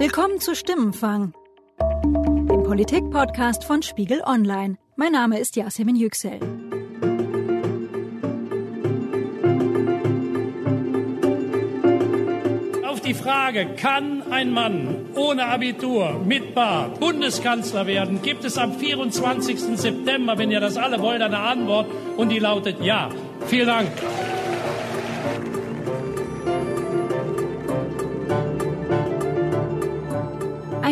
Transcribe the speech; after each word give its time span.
Willkommen 0.00 0.40
zu 0.40 0.56
Stimmenfang, 0.56 1.34
dem 1.78 2.62
Politik-Podcast 2.62 3.64
von 3.64 3.82
Spiegel 3.82 4.22
Online. 4.24 4.78
Mein 4.96 5.12
Name 5.12 5.38
ist 5.38 5.56
Yasemin 5.56 5.94
Yüksel. 5.94 6.40
Auf 12.88 13.02
die 13.02 13.12
Frage, 13.12 13.74
kann 13.76 14.22
ein 14.32 14.52
Mann 14.52 15.10
ohne 15.16 15.44
Abitur 15.44 16.18
mit 16.24 16.54
Bart 16.54 16.98
Bundeskanzler 16.98 17.86
werden, 17.86 18.22
gibt 18.22 18.46
es 18.46 18.56
am 18.56 18.72
24. 18.72 19.60
September, 19.78 20.38
wenn 20.38 20.50
ihr 20.50 20.60
das 20.60 20.78
alle 20.78 20.98
wollt, 21.02 21.20
eine 21.20 21.40
Antwort 21.40 21.88
und 22.16 22.30
die 22.30 22.38
lautet 22.38 22.82
ja. 22.82 23.10
Vielen 23.48 23.66
Dank. 23.66 23.90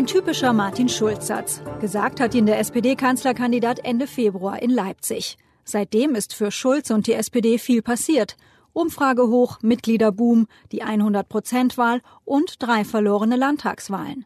Typischer 0.09 0.55
Martin 0.55 0.89
Schulz-Satz. 0.89 1.61
Gesagt 1.80 2.19
hat 2.19 2.35
ihn 2.35 2.47
der 2.47 2.59
SPD-Kanzlerkandidat 2.61 3.85
Ende 3.85 4.07
Februar 4.07 4.62
in 4.62 4.71
Leipzig. 4.71 5.37
Seitdem 5.65 6.15
ist 6.15 6.34
für 6.34 6.51
Schulz 6.51 6.91
und 6.91 7.07
die 7.07 7.12
SPD 7.12 7.59
viel 7.59 7.83
passiert. 7.83 8.39
Umfrage 8.73 9.29
hoch, 9.29 9.59
Mitgliederboom, 9.61 10.47
die 10.73 10.83
100-Prozent-Wahl 10.83 12.01
und 12.25 12.62
drei 12.62 12.84
verlorene 12.84 13.37
Landtagswahlen. 13.37 14.25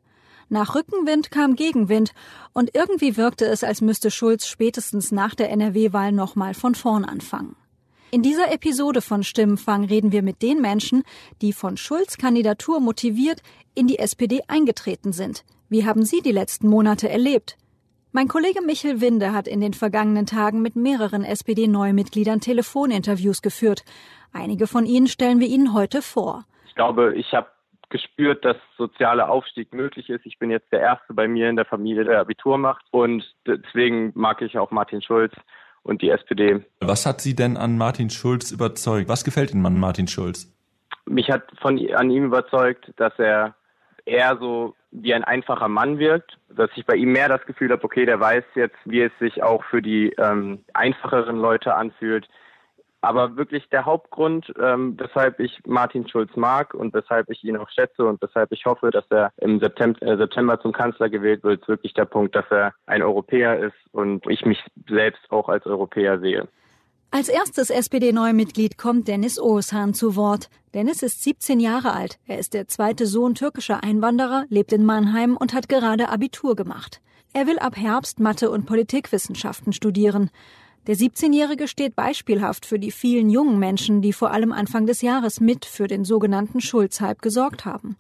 Nach 0.49 0.77
Rückenwind 0.77 1.33
kam 1.33 1.57
Gegenwind 1.57 2.13
und 2.53 2.77
irgendwie 2.77 3.17
wirkte 3.17 3.47
es, 3.47 3.65
als 3.65 3.81
müsste 3.81 4.13
Schulz 4.13 4.47
spätestens 4.47 5.11
nach 5.11 5.35
der 5.35 5.51
NRW-Wahl 5.51 6.13
nochmal 6.13 6.55
von 6.55 6.77
vorn 6.77 7.05
anfangen. 7.05 7.57
In 8.15 8.21
dieser 8.21 8.53
Episode 8.53 9.01
von 9.01 9.23
Stimmenfang 9.23 9.87
reden 9.87 10.13
wir 10.13 10.23
mit 10.23 10.43
den 10.43 10.61
Menschen, 10.61 11.03
die 11.41 11.55
von 11.55 11.79
Schulz 11.79 12.19
Kandidatur 12.19 12.79
motiviert 12.79 13.41
in 13.75 13.87
die 13.87 13.99
SPD 13.99 14.43
eingetreten 14.49 15.13
sind. 15.13 15.45
Wie 15.71 15.87
haben 15.87 16.03
Sie 16.03 16.21
die 16.21 16.31
letzten 16.31 16.69
Monate 16.69 17.09
erlebt? 17.09 17.57
Mein 18.13 18.29
Kollege 18.29 18.61
Michel 18.61 19.01
Winde 19.01 19.33
hat 19.33 19.49
in 19.49 19.63
den 19.63 19.73
vergangenen 19.73 20.27
Tagen 20.27 20.61
mit 20.61 20.77
mehreren 20.77 21.25
SPD-Neumitgliedern 21.25 22.41
Telefoninterviews 22.41 23.41
geführt. 23.41 23.83
Einige 24.35 24.67
von 24.67 24.85
ihnen 24.85 25.07
stellen 25.07 25.41
wir 25.41 25.49
Ihnen 25.49 25.73
heute 25.73 26.03
vor. 26.03 26.45
Ich 26.67 26.75
glaube, 26.75 27.15
ich 27.17 27.33
habe 27.33 27.49
gespürt, 27.89 28.45
dass 28.45 28.59
sozialer 28.77 29.31
Aufstieg 29.31 29.73
möglich 29.73 30.11
ist. 30.11 30.27
Ich 30.27 30.39
bin 30.39 30.51
jetzt 30.51 30.71
der 30.71 30.81
Erste 30.81 31.15
bei 31.15 31.29
mir 31.29 31.49
in 31.49 31.57
der 31.57 31.65
Familie, 31.65 32.05
der 32.05 32.21
Abitur 32.21 32.59
macht. 32.59 32.85
Und 32.91 33.25
deswegen 33.47 34.13
mag 34.15 34.43
ich 34.43 34.59
auch 34.59 34.71
Martin 34.71 35.01
Schulz 35.01 35.33
und 35.83 36.03
die 36.03 36.11
SPD. 36.11 36.65
Was 36.81 37.07
hat 37.07 37.21
Sie 37.21 37.35
denn 37.35 37.57
an 37.57 37.77
Martin 37.77 38.11
Schulz 38.11 38.51
überzeugt? 38.51 39.09
Was 39.09 39.25
gefällt 39.25 39.53
Ihnen 39.53 39.67
an 39.67 39.79
Martin 39.79 40.09
Schulz? 40.09 40.53
Mich 41.07 41.31
hat 41.31 41.43
von 41.61 41.79
an 41.95 42.11
ihm 42.11 42.25
überzeugt, 42.25 42.93
dass 42.97 43.13
er 43.19 43.55
eher 44.05 44.37
so 44.39 44.75
wie 44.91 45.15
ein 45.15 45.25
einfacher 45.25 45.69
Mann 45.69 45.99
wirkt, 45.99 46.39
dass 46.49 46.71
ich 46.77 46.85
bei 46.85 46.95
ihm 46.95 47.13
mehr 47.13 47.29
das 47.29 47.45
Gefühl 47.47 47.71
habe, 47.71 47.83
okay, 47.85 48.05
der 48.05 48.21
weiß 48.21 48.45
jetzt, 48.55 48.77
wie 48.85 49.01
es 49.01 49.13
sich 49.19 49.43
auch 49.43 49.65
für 49.65 49.81
die 49.81 50.13
ähm, 50.19 50.65
einfacheren 50.75 51.37
Leute 51.37 51.75
anfühlt, 51.75 52.29
aber 53.03 53.37
wirklich 53.37 53.69
der 53.69 53.85
Hauptgrund, 53.85 54.53
ähm, 54.61 54.97
weshalb 54.99 55.41
ich 55.41 55.61
Martin 55.67 56.09
Schulz 56.09 56.31
mag 56.37 56.73
und 56.73 56.95
weshalb 56.95 57.29
ich 57.31 57.43
ihn 57.45 57.57
auch 57.57 57.69
schätze 57.69 58.05
und 58.05 58.23
weshalb 58.23 58.53
ich 58.53 58.65
hoffe, 58.65 58.91
dass 58.91 59.05
er 59.11 59.33
im 59.39 59.59
September, 59.59 60.01
äh, 60.03 60.17
September 60.17 60.61
zum 60.61 60.73
Kanzler 60.73 61.11
gewählt 61.11 61.43
wird, 61.43 61.61
ist 61.61 61.69
wirklich 61.69 61.95
der 61.95 62.05
Punkt, 62.05 62.35
dass 62.35 62.47
er 62.51 62.73
ein 62.87 63.03
Europäer 63.03 63.59
ist 63.59 63.77
und 63.91 64.27
ich 64.29 64.47
mich 64.47 64.65
selbst 64.89 65.31
auch 65.31 65.49
als 65.49 65.67
Europäer 65.67 66.21
sehe. 66.21 66.49
Als 67.11 67.29
erstes 67.29 67.69
SPD-Neumitglied 67.69 68.79
kommt 68.79 69.07
Dennis 69.07 69.39
Oğuzhan 69.39 69.93
zu 69.93 70.17
Wort. 70.17 70.49
Dennis 70.73 71.03
ist 71.03 71.23
17 71.23 71.61
Jahre 71.61 71.93
alt. 71.93 72.19
Er 72.27 72.39
ist 72.39 72.55
der 72.55 72.69
zweite 72.69 73.07
Sohn 73.07 73.35
türkischer 73.35 73.83
Einwanderer, 73.85 74.45
lebt 74.49 74.73
in 74.73 74.87
Mannheim 74.87 75.37
und 75.37 75.53
hat 75.53 75.69
gerade 75.69 76.09
Abitur 76.09 76.57
gemacht. 76.57 77.03
Er 77.35 77.47
will 77.47 77.59
ab 77.59 77.77
Herbst 77.77 78.21
Mathe 78.21 78.51
und 78.51 78.65
Politikwissenschaften 78.65 79.73
studieren. 79.73 80.31
Der 80.89 80.97
17-Jährige 80.97 81.69
steht 81.69 81.95
beispielhaft 81.95 82.67
für 82.67 82.81
die 82.81 82.91
vielen 82.91 83.31
jungen 83.31 83.61
Menschen, 83.61 84.03
die 84.03 84.13
vor 84.13 84.33
allem 84.33 84.51
Anfang 84.51 84.85
des 84.85 85.01
Jahres 85.01 85.41
mit 85.41 85.65
für 85.65 85.87
den 85.87 86.05
sogenannten 86.05 86.61
Schulz-Hype 86.61 87.23
gesorgt 87.23 87.65
haben. 87.65 87.97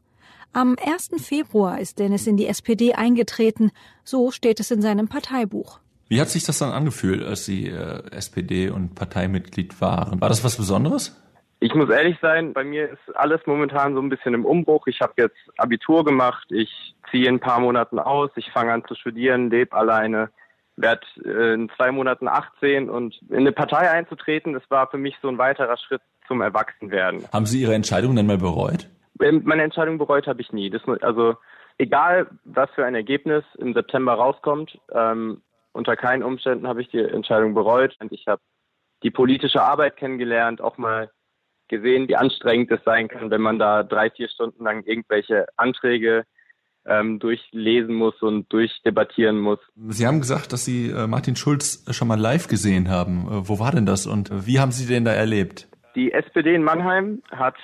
Am 0.53 0.77
1. 0.85 1.11
Februar 1.25 1.79
ist 1.79 2.01
Dennis 2.01 2.27
in 2.27 2.37
die 2.37 2.49
SPD 2.49 2.95
eingetreten, 2.95 3.71
so 4.03 4.33
steht 4.33 4.59
es 4.59 4.73
in 4.73 4.83
seinem 4.83 5.07
Parteibuch. 5.07 5.79
Wie 6.09 6.21
hat 6.21 6.29
sich 6.29 6.43
das 6.43 6.59
dann 6.59 6.73
angefühlt, 6.73 7.23
als 7.23 7.45
Sie 7.45 7.69
äh, 7.69 8.03
SPD 8.11 8.69
und 8.69 8.97
Parteimitglied 8.97 9.81
waren? 9.81 10.21
War 10.21 10.29
das 10.29 10.43
was 10.43 10.57
Besonderes? 10.57 11.17
Ich 11.61 11.77
muss 11.77 11.89
ehrlich 11.89 12.19
sein, 12.21 12.53
bei 12.53 12.65
mir 12.65 12.91
ist 12.91 13.17
alles 13.17 13.41
momentan 13.47 13.95
so 13.95 14.01
ein 14.01 14.09
bisschen 14.09 14.35
im 14.35 14.45
Umbruch. 14.45 14.89
Ich 14.89 15.01
habe 15.01 15.13
jetzt 15.19 15.39
Abitur 15.57 16.05
gemacht, 16.05 16.49
ich 16.51 16.97
ziehe 17.13 17.29
in 17.29 17.37
ein 17.37 17.41
paar 17.41 17.61
Monaten 17.61 18.01
aus, 18.01 18.31
ich 18.35 18.51
fange 18.51 18.73
an 18.73 18.85
zu 18.89 18.97
studieren, 18.97 19.51
lebe 19.51 19.77
alleine 19.77 20.31
werde 20.77 21.07
äh, 21.25 21.55
in 21.55 21.71
zwei 21.77 21.91
Monaten 21.93 22.29
18 22.29 22.89
und 22.89 23.21
in 23.29 23.39
eine 23.39 23.53
Partei 23.53 23.91
einzutreten, 23.91 24.53
das 24.53 24.63
war 24.69 24.89
für 24.91 24.99
mich 24.99 25.15
so 25.23 25.29
ein 25.29 25.39
weiterer 25.39 25.77
Schritt 25.77 26.03
zum 26.27 26.41
Erwachsenwerden. 26.41 27.25
Haben 27.33 27.47
Sie 27.47 27.61
Ihre 27.61 27.75
Entscheidung 27.75 28.17
dann 28.17 28.27
mal 28.27 28.39
bereut? 28.39 28.89
Ähm, 29.21 29.43
meine 29.45 29.63
Entscheidung 29.63 29.99
bereut 29.99 30.27
habe 30.27 30.41
ich 30.41 30.53
nie. 30.53 30.71
Das, 30.71 30.83
also 31.03 31.37
egal, 31.79 32.27
was 32.45 32.71
für 32.71 32.85
ein 32.85 32.95
Ergebnis 32.95 33.45
im 33.59 33.75
September 33.75 34.15
rauskommt, 34.15 34.79
ähm, 34.93 35.43
unter 35.73 35.97
keinen 35.97 36.23
Umständen 36.23 36.67
habe 36.69 36.83
ich 36.83 36.89
die 36.89 36.99
Entscheidung 36.99 37.55
bereut. 37.55 37.97
Und 38.01 38.13
ich 38.13 38.27
habe 38.27 38.43
die 39.03 39.11
politische 39.11 39.63
Arbeit 39.63 39.97
kennengelernt, 39.97 40.61
auch 40.61 40.79
mal 40.79 41.11
gesehen, 41.69 42.09
wie 42.09 42.17
anstrengend 42.17 42.71
es 42.71 42.85
sein 42.85 43.09
kann, 43.09 43.31
wenn 43.31 43.41
man 43.41 43.59
da 43.59 43.83
drei, 43.83 44.11
vier 44.11 44.29
Stunden 44.29 44.65
lang 44.65 44.85
irgendwelche 44.85 45.47
Anträge 45.57 46.25
ähm, 46.87 47.19
durchlesen 47.19 47.95
muss 47.95 48.21
und 48.23 48.53
durchdebattieren 48.53 49.39
muss. 49.39 49.59
Sie 49.89 50.07
haben 50.07 50.21
gesagt, 50.21 50.53
dass 50.53 50.65
Sie 50.65 50.91
äh, 50.91 51.07
Martin 51.07 51.37
Schulz 51.37 51.85
schon 51.91 52.09
mal 52.09 52.19
live 52.19 52.49
gesehen 52.49 52.91
haben. 52.91 53.27
Äh, 53.29 53.49
wo 53.49 53.59
war 53.59 53.73
denn 53.73 53.87
das 53.87 54.07
und 54.07 54.47
wie 54.47 54.61
haben 54.61 54.73
Sie 54.73 54.87
den 54.87 55.05
da 55.05 55.13
erlebt? 55.13 55.69
Die 55.95 56.13
SPD 56.13 56.55
in 56.55 56.63
Mannheim 56.63 57.23
hat 57.31 57.57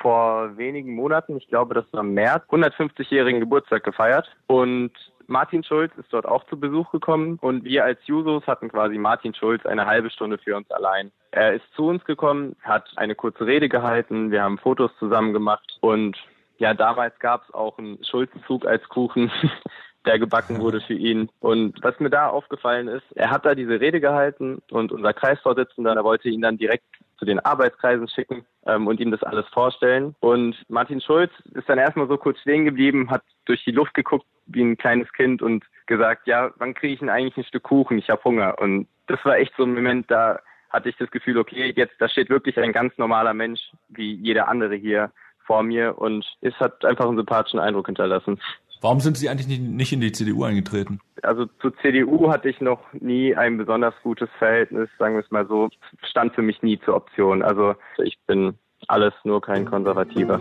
vor 0.00 0.56
wenigen 0.56 0.94
Monaten, 0.94 1.36
ich 1.36 1.48
glaube, 1.48 1.74
das 1.74 1.84
war 1.92 2.00
im 2.00 2.14
März, 2.14 2.44
150-jährigen 2.48 3.40
Geburtstag 3.40 3.84
gefeiert 3.84 4.26
und 4.46 4.92
Martin 5.26 5.62
Schulz 5.62 5.92
ist 5.96 6.12
dort 6.12 6.26
auch 6.26 6.44
zu 6.46 6.58
Besuch 6.58 6.90
gekommen 6.90 7.38
und 7.40 7.64
wir 7.64 7.84
als 7.84 8.00
Jusos 8.06 8.46
hatten 8.46 8.68
quasi 8.68 8.98
Martin 8.98 9.32
Schulz 9.32 9.64
eine 9.64 9.86
halbe 9.86 10.10
Stunde 10.10 10.38
für 10.38 10.56
uns 10.56 10.68
allein. 10.70 11.12
Er 11.30 11.54
ist 11.54 11.64
zu 11.76 11.86
uns 11.86 12.04
gekommen, 12.04 12.56
hat 12.62 12.90
eine 12.96 13.14
kurze 13.14 13.46
Rede 13.46 13.68
gehalten, 13.68 14.32
wir 14.32 14.42
haben 14.42 14.58
Fotos 14.58 14.90
zusammen 14.98 15.32
gemacht 15.32 15.78
und 15.80 16.16
ja, 16.60 16.74
damals 16.74 17.18
gab 17.18 17.42
es 17.42 17.54
auch 17.54 17.78
einen 17.78 18.04
Schulzenzug 18.04 18.66
als 18.66 18.86
Kuchen, 18.90 19.32
der 20.06 20.18
gebacken 20.18 20.60
wurde 20.60 20.80
für 20.82 20.94
ihn. 20.94 21.30
Und 21.40 21.82
was 21.82 21.98
mir 22.00 22.10
da 22.10 22.28
aufgefallen 22.28 22.86
ist, 22.86 23.04
er 23.14 23.30
hat 23.30 23.46
da 23.46 23.54
diese 23.54 23.80
Rede 23.80 24.00
gehalten 24.00 24.62
und 24.70 24.92
unser 24.92 25.14
Kreisvorsitzender, 25.14 25.94
der 25.94 26.04
wollte 26.04 26.28
ihn 26.28 26.42
dann 26.42 26.58
direkt 26.58 26.84
zu 27.18 27.24
den 27.24 27.40
Arbeitskreisen 27.40 28.08
schicken 28.08 28.44
ähm, 28.66 28.86
und 28.86 29.00
ihm 29.00 29.10
das 29.10 29.22
alles 29.22 29.46
vorstellen. 29.48 30.14
Und 30.20 30.54
Martin 30.68 31.00
Schulz 31.00 31.32
ist 31.54 31.68
dann 31.68 31.78
erstmal 31.78 32.08
so 32.08 32.18
kurz 32.18 32.38
stehen 32.40 32.66
geblieben, 32.66 33.10
hat 33.10 33.22
durch 33.46 33.64
die 33.64 33.72
Luft 33.72 33.94
geguckt 33.94 34.26
wie 34.46 34.62
ein 34.62 34.76
kleines 34.76 35.10
Kind 35.14 35.40
und 35.40 35.64
gesagt, 35.86 36.26
ja, 36.26 36.50
wann 36.56 36.74
kriege 36.74 36.92
ich 36.92 37.00
denn 37.00 37.08
eigentlich 37.08 37.38
ein 37.38 37.44
Stück 37.44 37.62
Kuchen? 37.62 37.98
Ich 37.98 38.10
habe 38.10 38.22
Hunger. 38.22 38.58
Und 38.60 38.86
das 39.06 39.22
war 39.24 39.38
echt 39.38 39.54
so 39.56 39.62
ein 39.62 39.74
Moment, 39.74 40.10
da 40.10 40.40
hatte 40.68 40.90
ich 40.90 40.96
das 40.98 41.10
Gefühl, 41.10 41.38
okay, 41.38 41.72
jetzt 41.74 41.94
da 41.98 42.08
steht 42.08 42.28
wirklich 42.28 42.58
ein 42.58 42.72
ganz 42.72 42.96
normaler 42.98 43.32
Mensch 43.32 43.60
wie 43.88 44.14
jeder 44.14 44.48
andere 44.48 44.74
hier 44.74 45.10
vor 45.50 45.64
mir 45.64 45.98
und 45.98 46.24
es 46.42 46.54
hat 46.60 46.84
einfach 46.84 47.08
einen 47.08 47.16
sympathischen 47.16 47.58
Eindruck 47.58 47.86
hinterlassen. 47.86 48.40
Warum 48.80 49.00
sind 49.00 49.16
Sie 49.16 49.28
eigentlich 49.28 49.58
nicht 49.58 49.92
in 49.92 50.00
die 50.00 50.12
CDU 50.12 50.44
eingetreten? 50.44 51.00
Also 51.24 51.46
zur 51.60 51.76
CDU 51.78 52.30
hatte 52.30 52.48
ich 52.48 52.60
noch 52.60 52.80
nie 52.92 53.34
ein 53.34 53.58
besonders 53.58 53.92
gutes 54.04 54.28
Verhältnis, 54.38 54.88
sagen 55.00 55.16
wir 55.16 55.24
es 55.24 55.30
mal 55.32 55.48
so, 55.48 55.68
stand 56.08 56.36
für 56.36 56.42
mich 56.42 56.62
nie 56.62 56.78
zur 56.84 56.94
Option. 56.94 57.42
Also 57.42 57.74
ich 57.98 58.16
bin 58.28 58.54
alles 58.86 59.12
nur 59.24 59.40
kein 59.40 59.64
Konservativer. 59.64 60.40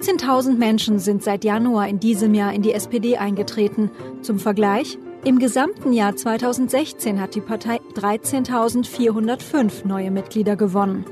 Zehntausend 0.00 0.58
Menschen 0.58 0.98
sind 0.98 1.22
seit 1.22 1.44
Januar 1.44 1.88
in 1.88 1.98
diesem 1.98 2.34
Jahr 2.34 2.52
in 2.52 2.62
die 2.62 2.72
SPD 2.72 3.16
eingetreten. 3.16 3.90
Zum 4.22 4.38
Vergleich, 4.38 4.98
im 5.24 5.38
gesamten 5.38 5.92
Jahr 5.92 6.16
2016 6.16 7.20
hat 7.20 7.34
die 7.34 7.42
Partei 7.42 7.78
13.405 7.94 9.86
neue 9.86 10.10
Mitglieder 10.10 10.56
gewonnen. 10.56 11.04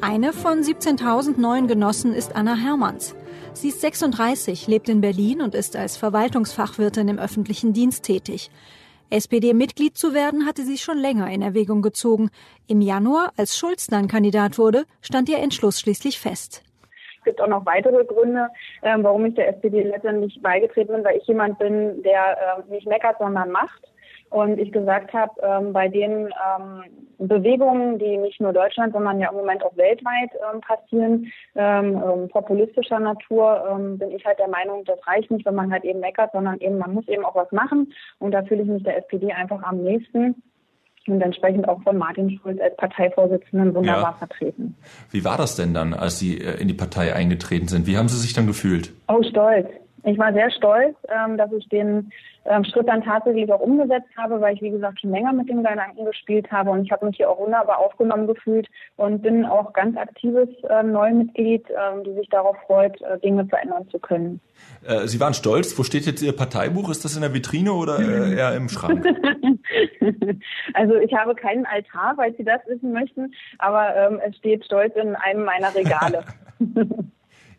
Eine 0.00 0.32
von 0.32 0.60
17.000 0.60 1.40
neuen 1.40 1.66
Genossen 1.66 2.14
ist 2.14 2.36
Anna 2.36 2.54
Hermanns. 2.54 3.16
Sie 3.54 3.68
ist 3.68 3.80
36, 3.80 4.68
lebt 4.68 4.88
in 4.88 5.00
Berlin 5.00 5.42
und 5.42 5.56
ist 5.56 5.74
als 5.74 5.96
Verwaltungsfachwirtin 5.96 7.08
im 7.08 7.18
öffentlichen 7.18 7.72
Dienst 7.72 8.04
tätig. 8.04 8.50
SPD-Mitglied 9.10 9.98
zu 9.98 10.14
werden, 10.14 10.46
hatte 10.46 10.62
sie 10.62 10.78
schon 10.78 10.98
länger 10.98 11.28
in 11.30 11.42
Erwägung 11.42 11.82
gezogen. 11.82 12.30
Im 12.68 12.80
Januar, 12.80 13.32
als 13.36 13.58
Schulz 13.58 13.88
dann 13.88 14.06
Kandidat 14.06 14.58
wurde, 14.58 14.84
stand 15.00 15.28
ihr 15.28 15.38
Entschluss 15.38 15.80
schließlich 15.80 16.20
fest 16.20 16.62
gibt 17.28 17.40
auch 17.42 17.48
noch 17.48 17.66
weitere 17.66 18.04
Gründe, 18.04 18.48
ähm, 18.82 19.02
warum 19.02 19.24
ich 19.26 19.34
der 19.34 19.48
SPD 19.48 19.82
letztendlich 19.82 20.40
beigetreten 20.42 20.92
bin, 20.94 21.04
weil 21.04 21.16
ich 21.16 21.26
jemand 21.26 21.58
bin, 21.58 22.02
der 22.02 22.38
äh, 22.58 22.70
nicht 22.70 22.86
meckert, 22.86 23.18
sondern 23.18 23.50
macht. 23.50 23.82
Und 24.30 24.58
ich 24.58 24.72
gesagt 24.72 25.12
habe, 25.14 25.32
ähm, 25.42 25.72
bei 25.72 25.88
den 25.88 26.26
ähm, 26.26 26.84
Bewegungen, 27.18 27.98
die 27.98 28.18
nicht 28.18 28.40
nur 28.40 28.52
Deutschland, 28.52 28.92
sondern 28.92 29.18
ja 29.20 29.30
im 29.30 29.36
Moment 29.36 29.64
auch 29.64 29.74
weltweit 29.76 30.30
ähm, 30.52 30.60
passieren, 30.60 31.32
ähm, 31.54 32.02
ähm, 32.04 32.28
populistischer 32.28 33.00
Natur, 33.00 33.66
ähm, 33.70 33.98
bin 33.98 34.10
ich 34.10 34.24
halt 34.26 34.38
der 34.38 34.48
Meinung, 34.48 34.84
das 34.84 34.98
reicht 35.06 35.30
nicht, 35.30 35.46
wenn 35.46 35.54
man 35.54 35.72
halt 35.72 35.84
eben 35.84 36.00
meckert, 36.00 36.32
sondern 36.32 36.58
eben 36.60 36.76
man 36.76 36.92
muss 36.92 37.08
eben 37.08 37.24
auch 37.24 37.34
was 37.34 37.50
machen. 37.52 37.92
Und 38.18 38.32
da 38.32 38.42
fühle 38.42 38.62
ich 38.62 38.68
mich 38.68 38.82
der 38.82 38.98
SPD 38.98 39.32
einfach 39.32 39.62
am 39.62 39.82
nächsten 39.82 40.42
und 41.08 41.20
entsprechend 41.20 41.68
auch 41.68 41.82
von 41.82 41.98
Martin 41.98 42.38
Schulz 42.38 42.60
als 42.60 42.76
Parteivorsitzenden 42.76 43.74
wunderbar 43.74 44.12
ja. 44.12 44.26
vertreten. 44.26 44.76
Wie 45.10 45.24
war 45.24 45.36
das 45.36 45.56
denn 45.56 45.74
dann, 45.74 45.94
als 45.94 46.18
Sie 46.18 46.38
äh, 46.38 46.60
in 46.60 46.68
die 46.68 46.74
Partei 46.74 47.14
eingetreten 47.14 47.68
sind? 47.68 47.86
Wie 47.86 47.96
haben 47.96 48.08
Sie 48.08 48.18
sich 48.18 48.32
dann 48.32 48.46
gefühlt? 48.46 48.92
Oh, 49.08 49.22
stolz. 49.22 49.68
Ich 50.04 50.18
war 50.18 50.32
sehr 50.32 50.50
stolz, 50.50 50.96
ähm, 51.08 51.36
dass 51.36 51.52
ich 51.52 51.68
den 51.68 52.10
ähm, 52.44 52.64
Schritt 52.64 52.88
dann 52.88 53.02
tatsächlich 53.02 53.52
auch 53.52 53.60
umgesetzt 53.60 54.08
habe, 54.16 54.40
weil 54.40 54.54
ich, 54.54 54.62
wie 54.62 54.70
gesagt, 54.70 55.00
schon 55.00 55.10
länger 55.10 55.32
mit 55.32 55.48
dem 55.48 55.58
Gedanken 55.58 56.04
gespielt 56.04 56.50
habe 56.50 56.70
und 56.70 56.84
ich 56.84 56.92
habe 56.92 57.06
mich 57.06 57.16
hier 57.16 57.28
auch 57.28 57.38
wunderbar 57.38 57.78
aufgenommen 57.78 58.26
gefühlt 58.26 58.68
und 58.96 59.22
bin 59.22 59.44
auch 59.44 59.72
ganz 59.72 59.96
aktives 59.96 60.48
äh, 60.68 60.82
Neumitglied, 60.82 61.68
äh, 61.68 62.02
die 62.06 62.14
sich 62.14 62.28
darauf 62.28 62.56
freut, 62.66 63.00
äh, 63.02 63.18
Dinge 63.18 63.46
verändern 63.46 63.88
zu 63.90 63.98
können. 63.98 64.40
Äh, 64.86 65.06
Sie 65.06 65.20
waren 65.20 65.34
stolz. 65.34 65.78
Wo 65.78 65.82
steht 65.82 66.06
jetzt 66.06 66.22
Ihr 66.22 66.34
Parteibuch? 66.34 66.88
Ist 66.90 67.04
das 67.04 67.16
in 67.16 67.22
der 67.22 67.34
Vitrine 67.34 67.72
oder 67.72 67.98
eher 67.98 68.54
im 68.54 68.68
Schrank? 68.68 69.04
also 70.74 70.94
ich 70.96 71.12
habe 71.14 71.34
keinen 71.34 71.66
Altar, 71.66 72.16
weil 72.16 72.34
Sie 72.36 72.44
das 72.44 72.60
wissen 72.66 72.92
möchten, 72.92 73.34
aber 73.58 73.94
ähm, 73.96 74.20
es 74.26 74.36
steht 74.36 74.64
stolz 74.64 74.94
in 74.96 75.14
einem 75.16 75.44
meiner 75.44 75.74
Regale. 75.74 76.24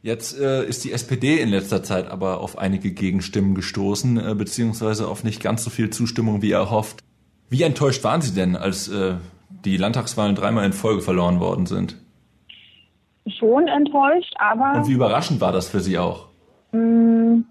Jetzt 0.02 0.40
äh, 0.40 0.64
ist 0.64 0.86
die 0.86 0.94
SPD 0.94 1.42
in 1.42 1.50
letzter 1.50 1.84
Zeit 1.84 2.10
aber 2.10 2.40
auf 2.40 2.58
einige 2.58 2.92
Gegenstimmen 2.92 3.54
gestoßen, 3.54 4.18
äh, 4.18 4.34
beziehungsweise 4.34 5.08
auf 5.08 5.26
nicht 5.26 5.44
ganz 5.44 5.64
so 5.64 5.70
viel 5.70 5.90
Zustimmung 5.90 6.42
wie 6.42 6.52
erhofft. 6.52 7.04
Wie 7.50 7.64
enttäuscht 7.64 8.04
waren 8.06 8.22
Sie 8.22 8.34
denn, 8.34 8.56
als 8.56 8.88
äh, 8.88 9.16
die 9.66 9.76
Landtagswahlen 9.76 10.36
dreimal 10.36 10.66
in 10.66 10.72
Folge 10.72 11.02
verloren 11.02 11.42
worden 11.42 11.66
sind? 11.66 11.98
Schon 13.28 13.68
enttäuscht, 13.68 14.34
aber. 14.38 14.80
Und 14.80 14.88
wie 14.88 14.94
überraschend 14.94 15.42
war 15.42 15.52
das 15.52 15.68
für 15.68 15.82
Sie 15.82 15.98
auch? 15.98 16.30
Hm, 16.72 17.46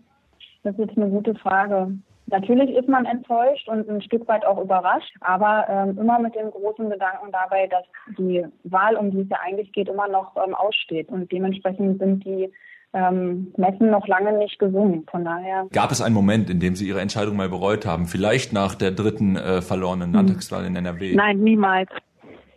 das 0.63 0.79
ist 0.79 0.97
eine 0.97 1.09
gute 1.11 1.35
Frage. 1.35 1.93
Natürlich 2.31 2.71
ist 2.71 2.89
man 2.89 3.07
enttäuscht 3.07 3.69
und 3.69 3.89
ein 3.89 4.03
Stück 4.03 4.29
weit 4.29 4.45
auch 4.45 4.63
überrascht, 4.63 5.15
aber 5.21 5.67
ähm, 5.69 5.99
immer 5.99 6.19
mit 6.19 6.35
dem 6.35 6.51
großen 6.51 6.91
Gedanken 6.91 7.33
dabei, 7.33 7.67
dass 7.67 7.85
die 8.19 8.45
Wahl, 8.65 8.97
um 8.97 9.11
die 9.11 9.21
es 9.21 9.29
ja 9.31 9.39
eigentlich 9.45 9.73
geht, 9.73 9.89
immer 9.89 10.09
noch 10.09 10.37
ähm, 10.37 10.55
aussteht. 10.55 11.09
Und 11.09 11.33
dementsprechend 11.33 11.99
sind 11.99 12.25
die 12.25 12.53
ähm, 12.93 13.53
Messen 13.57 13.91
noch 13.91 14.07
lange 14.07 14.37
nicht 14.37 14.59
gesungen. 14.59 15.07
Von 15.11 15.25
daher. 15.25 15.67
Gab 15.73 15.91
es 15.91 16.03
einen 16.03 16.15
Moment, 16.15 16.51
in 16.51 16.61
dem 16.61 16.75
Sie 16.75 16.87
Ihre 16.87 17.01
Entscheidung 17.01 17.37
mal 17.37 17.49
bereut 17.49 17.87
haben? 17.87 18.07
Vielleicht 18.07 18.53
nach 18.53 18.75
der 18.75 18.91
dritten 18.91 19.37
äh, 19.37 19.63
verlorenen 19.63 20.09
hm. 20.09 20.15
Landtagswahl 20.15 20.67
in 20.67 20.77
NRW? 20.77 21.15
Nein, 21.15 21.39
niemals. 21.41 21.91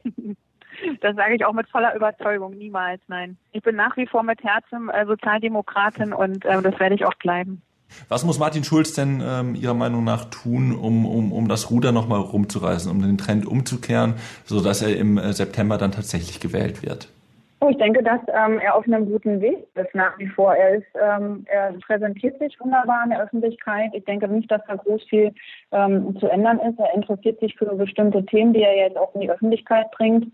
Das 1.02 1.16
sage 1.16 1.36
ich 1.36 1.46
auch 1.46 1.54
mit 1.54 1.70
voller 1.70 1.96
Überzeugung. 1.96 2.58
Niemals, 2.58 3.02
nein. 3.08 3.38
Ich 3.52 3.62
bin 3.62 3.76
nach 3.76 3.96
wie 3.98 4.08
vor 4.08 4.24
mit 4.24 4.44
Herzen 4.44 4.90
äh, 4.90 5.06
Sozialdemokratin 5.06 6.12
und 6.12 6.44
äh, 6.44 6.60
das 6.60 6.80
werde 6.80 6.96
ich 6.96 7.06
auch 7.06 7.14
bleiben. 7.16 7.62
Was 8.10 8.26
muss 8.26 8.40
Martin 8.40 8.64
Schulz 8.64 8.94
denn 8.94 9.22
ähm, 9.26 9.56
Ihrer 9.56 9.74
Meinung 9.74 10.04
nach 10.04 10.26
tun, 10.26 10.76
um, 10.76 11.06
um, 11.06 11.32
um 11.32 11.48
das 11.48 11.72
Ruder 11.72 11.92
nochmal 11.92 12.20
rumzureißen, 12.20 12.92
um 12.92 13.02
den 13.02 13.18
Trend 13.18 13.46
umzukehren, 13.46 14.16
sodass 14.46 14.82
er 14.82 14.96
im 14.98 15.18
äh, 15.18 15.34
September 15.34 15.78
dann 15.78 15.92
tatsächlich 15.92 16.40
gewählt 16.40 16.84
wird? 16.84 17.10
Oh, 17.64 17.70
ich 17.70 17.78
denke, 17.78 18.02
dass 18.02 18.20
ähm, 18.28 18.58
er 18.58 18.74
auf 18.74 18.86
einem 18.86 19.06
guten 19.06 19.40
Weg 19.40 19.68
ist 19.76 19.94
nach 19.94 20.18
wie 20.18 20.26
vor. 20.26 20.56
Er 20.56 20.78
ist, 20.78 20.88
ähm, 20.96 21.46
er 21.46 21.74
präsentiert 21.86 22.40
sich 22.40 22.60
wunderbar 22.60 23.04
in 23.04 23.12
der 23.12 23.22
Öffentlichkeit. 23.22 23.92
Ich 23.94 24.04
denke 24.06 24.28
nicht, 24.28 24.50
dass 24.50 24.62
da 24.68 24.76
groß 24.78 25.04
viel 25.04 25.32
ähm, 25.72 26.18
zu 26.20 26.28
ändern 26.28 26.60
ist. 26.60 26.80
Er 26.80 26.92
interessiert 26.96 27.40
sich 27.40 27.56
für 27.56 27.76
bestimmte 27.76 28.26
Themen, 28.26 28.54
die 28.54 28.64
er 28.64 28.76
jetzt 28.76 28.98
auch 28.98 29.14
in 29.14 29.22
die 29.22 29.30
Öffentlichkeit 29.30 29.92
bringt. 29.92 30.26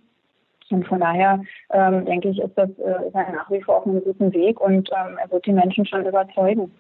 Und 0.70 0.88
von 0.88 1.02
daher 1.02 1.42
ähm, 1.72 2.06
denke 2.06 2.30
ich, 2.30 2.40
ist 2.40 2.58
das 2.58 2.70
äh, 2.80 3.08
ist 3.08 3.16
er 3.16 3.32
nach 3.34 3.52
wie 3.52 3.62
vor 3.62 3.78
auf 3.78 3.86
einem 3.86 4.02
guten 4.04 4.32
Weg 4.34 4.62
und 4.62 4.90
ähm, 4.92 5.18
er 5.22 5.30
wird 5.30 5.46
die 5.46 5.54
Menschen 5.54 5.86
schon 5.86 6.06
überzeugen. 6.06 6.72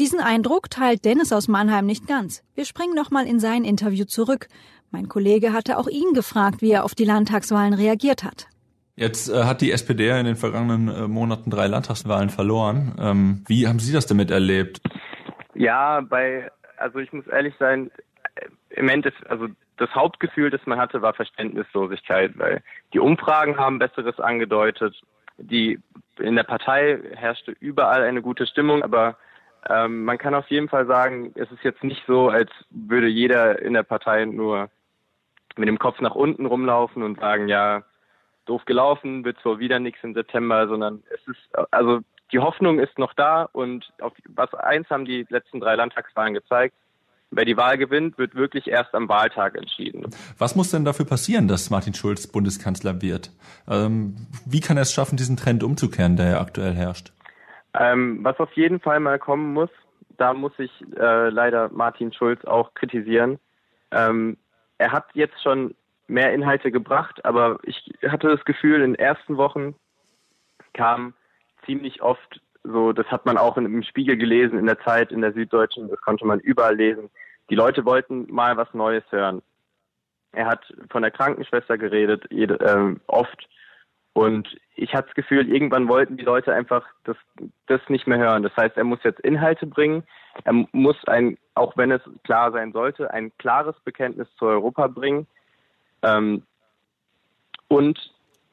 Diesen 0.00 0.18
Eindruck 0.18 0.70
teilt 0.70 1.04
Dennis 1.04 1.32
aus 1.32 1.46
Mannheim 1.46 1.86
nicht 1.86 2.08
ganz. 2.08 2.42
Wir 2.56 2.64
springen 2.64 2.94
nochmal 2.94 3.26
in 3.26 3.38
sein 3.38 3.62
Interview 3.62 4.04
zurück. 4.04 4.48
Mein 4.90 5.08
Kollege 5.08 5.52
hatte 5.52 5.78
auch 5.78 5.86
ihn 5.86 6.14
gefragt, 6.14 6.62
wie 6.62 6.72
er 6.72 6.84
auf 6.84 6.96
die 6.96 7.04
Landtagswahlen 7.04 7.74
reagiert 7.74 8.24
hat. 8.24 8.48
Jetzt 8.96 9.28
äh, 9.28 9.44
hat 9.44 9.60
die 9.60 9.70
SPD 9.70 10.08
in 10.18 10.26
den 10.26 10.34
vergangenen 10.34 10.88
äh, 10.88 11.06
Monaten 11.06 11.50
drei 11.50 11.68
Landtagswahlen 11.68 12.30
verloren. 12.30 12.96
Ähm, 12.98 13.44
wie 13.46 13.68
haben 13.68 13.78
Sie 13.78 13.92
das 13.92 14.06
damit 14.06 14.32
erlebt? 14.32 14.80
Ja, 15.54 16.00
bei, 16.00 16.50
also 16.76 16.98
ich 16.98 17.12
muss 17.12 17.28
ehrlich 17.28 17.54
sein, 17.60 17.92
äh, 18.34 18.48
im 18.70 18.88
Endeffekt, 18.88 19.30
also 19.30 19.46
das 19.76 19.94
Hauptgefühl, 19.94 20.50
das 20.50 20.60
man 20.66 20.78
hatte, 20.78 21.02
war 21.02 21.14
Verständnislosigkeit, 21.14 22.36
weil 22.36 22.62
die 22.92 22.98
Umfragen 22.98 23.58
haben 23.58 23.78
Besseres 23.78 24.18
angedeutet. 24.18 25.00
Die 25.38 25.78
in 26.18 26.34
der 26.34 26.44
Partei 26.44 26.98
herrschte 27.14 27.52
überall 27.60 28.02
eine 28.02 28.22
gute 28.22 28.46
Stimmung, 28.46 28.82
aber 28.82 29.16
ähm, 29.68 30.04
man 30.04 30.18
kann 30.18 30.34
auf 30.34 30.48
jeden 30.48 30.68
Fall 30.68 30.86
sagen, 30.86 31.32
es 31.34 31.50
ist 31.50 31.62
jetzt 31.62 31.82
nicht 31.82 32.02
so, 32.06 32.28
als 32.28 32.50
würde 32.70 33.06
jeder 33.06 33.60
in 33.62 33.74
der 33.74 33.82
Partei 33.82 34.24
nur 34.24 34.70
mit 35.56 35.68
dem 35.68 35.78
Kopf 35.78 36.00
nach 36.00 36.14
unten 36.14 36.46
rumlaufen 36.46 37.02
und 37.02 37.20
sagen, 37.20 37.48
ja, 37.48 37.82
doof 38.46 38.64
gelaufen, 38.66 39.24
wird 39.24 39.38
zwar 39.40 39.58
wieder 39.58 39.78
nichts 39.78 40.00
im 40.02 40.14
September, 40.14 40.68
sondern 40.68 41.02
es 41.14 41.26
ist, 41.28 41.72
also 41.72 42.00
die 42.32 42.38
Hoffnung 42.38 42.78
ist 42.78 42.98
noch 42.98 43.14
da 43.14 43.48
und 43.52 43.92
auf 44.00 44.12
was 44.28 44.52
eins 44.54 44.88
haben 44.90 45.04
die 45.04 45.26
letzten 45.28 45.60
drei 45.60 45.76
Landtagswahlen 45.76 46.34
gezeigt. 46.34 46.74
Wer 47.30 47.44
die 47.44 47.56
Wahl 47.56 47.78
gewinnt, 47.78 48.16
wird 48.16 48.34
wirklich 48.34 48.68
erst 48.68 48.94
am 48.94 49.08
Wahltag 49.08 49.56
entschieden. 49.56 50.06
Was 50.38 50.54
muss 50.54 50.70
denn 50.70 50.84
dafür 50.84 51.06
passieren, 51.06 51.48
dass 51.48 51.70
Martin 51.70 51.94
Schulz 51.94 52.26
Bundeskanzler 52.28 53.02
wird? 53.02 53.32
Ähm, 53.68 54.28
wie 54.44 54.60
kann 54.60 54.76
er 54.76 54.82
es 54.82 54.92
schaffen, 54.92 55.16
diesen 55.16 55.36
Trend 55.36 55.64
umzukehren, 55.64 56.16
der 56.16 56.28
ja 56.28 56.40
aktuell 56.40 56.74
herrscht? 56.74 57.12
Ähm, 57.74 58.20
was 58.22 58.38
auf 58.38 58.52
jeden 58.52 58.80
Fall 58.80 59.00
mal 59.00 59.18
kommen 59.18 59.52
muss, 59.52 59.70
da 60.16 60.32
muss 60.32 60.52
ich 60.58 60.70
äh, 60.96 61.28
leider 61.28 61.68
Martin 61.70 62.12
Schulz 62.12 62.44
auch 62.44 62.74
kritisieren. 62.74 63.38
Ähm, 63.90 64.36
er 64.78 64.92
hat 64.92 65.06
jetzt 65.14 65.42
schon 65.42 65.74
mehr 66.06 66.32
Inhalte 66.32 66.70
gebracht, 66.70 67.24
aber 67.24 67.58
ich 67.62 67.92
hatte 68.06 68.28
das 68.28 68.44
Gefühl, 68.44 68.76
in 68.76 68.92
den 68.92 68.94
ersten 68.94 69.36
Wochen 69.36 69.74
kam 70.72 71.14
ziemlich 71.64 72.02
oft 72.02 72.40
so, 72.64 72.92
das 72.92 73.06
hat 73.08 73.26
man 73.26 73.36
auch 73.36 73.56
im 73.58 73.82
Spiegel 73.82 74.16
gelesen, 74.16 74.58
in 74.58 74.66
der 74.66 74.80
Zeit, 74.80 75.12
in 75.12 75.20
der 75.20 75.34
Süddeutschen, 75.34 75.88
das 75.88 76.00
konnte 76.00 76.26
man 76.26 76.40
überall 76.40 76.76
lesen. 76.76 77.10
Die 77.50 77.54
Leute 77.54 77.84
wollten 77.84 78.26
mal 78.32 78.56
was 78.56 78.72
Neues 78.72 79.04
hören. 79.10 79.42
Er 80.32 80.46
hat 80.46 80.72
von 80.90 81.02
der 81.02 81.10
Krankenschwester 81.10 81.76
geredet, 81.76 82.24
jede, 82.30 82.58
äh, 82.60 82.96
oft. 83.06 83.48
Und 84.14 84.56
ich 84.76 84.94
hatte 84.94 85.08
das 85.08 85.16
Gefühl, 85.16 85.52
irgendwann 85.52 85.88
wollten 85.88 86.16
die 86.16 86.24
Leute 86.24 86.54
einfach 86.54 86.86
das, 87.02 87.16
das 87.66 87.80
nicht 87.88 88.06
mehr 88.06 88.18
hören. 88.18 88.44
Das 88.44 88.56
heißt, 88.56 88.76
er 88.76 88.84
muss 88.84 89.02
jetzt 89.02 89.20
Inhalte 89.20 89.66
bringen. 89.66 90.04
Er 90.44 90.52
muss 90.72 90.96
ein, 91.06 91.36
auch 91.54 91.76
wenn 91.76 91.90
es 91.90 92.00
klar 92.22 92.52
sein 92.52 92.72
sollte, 92.72 93.12
ein 93.12 93.32
klares 93.38 93.74
Bekenntnis 93.84 94.28
zu 94.38 94.46
Europa 94.46 94.86
bringen. 94.86 95.26
Ähm, 96.02 96.44
und 97.68 97.98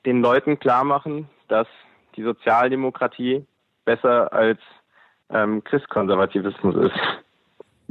den 0.05 0.21
Leuten 0.21 0.59
klar 0.59 0.83
machen, 0.83 1.29
dass 1.47 1.67
die 2.15 2.23
Sozialdemokratie 2.23 3.45
besser 3.85 4.33
als 4.33 4.59
ähm, 5.29 5.63
Christkonservativismus 5.63 6.75
ist. 6.75 6.99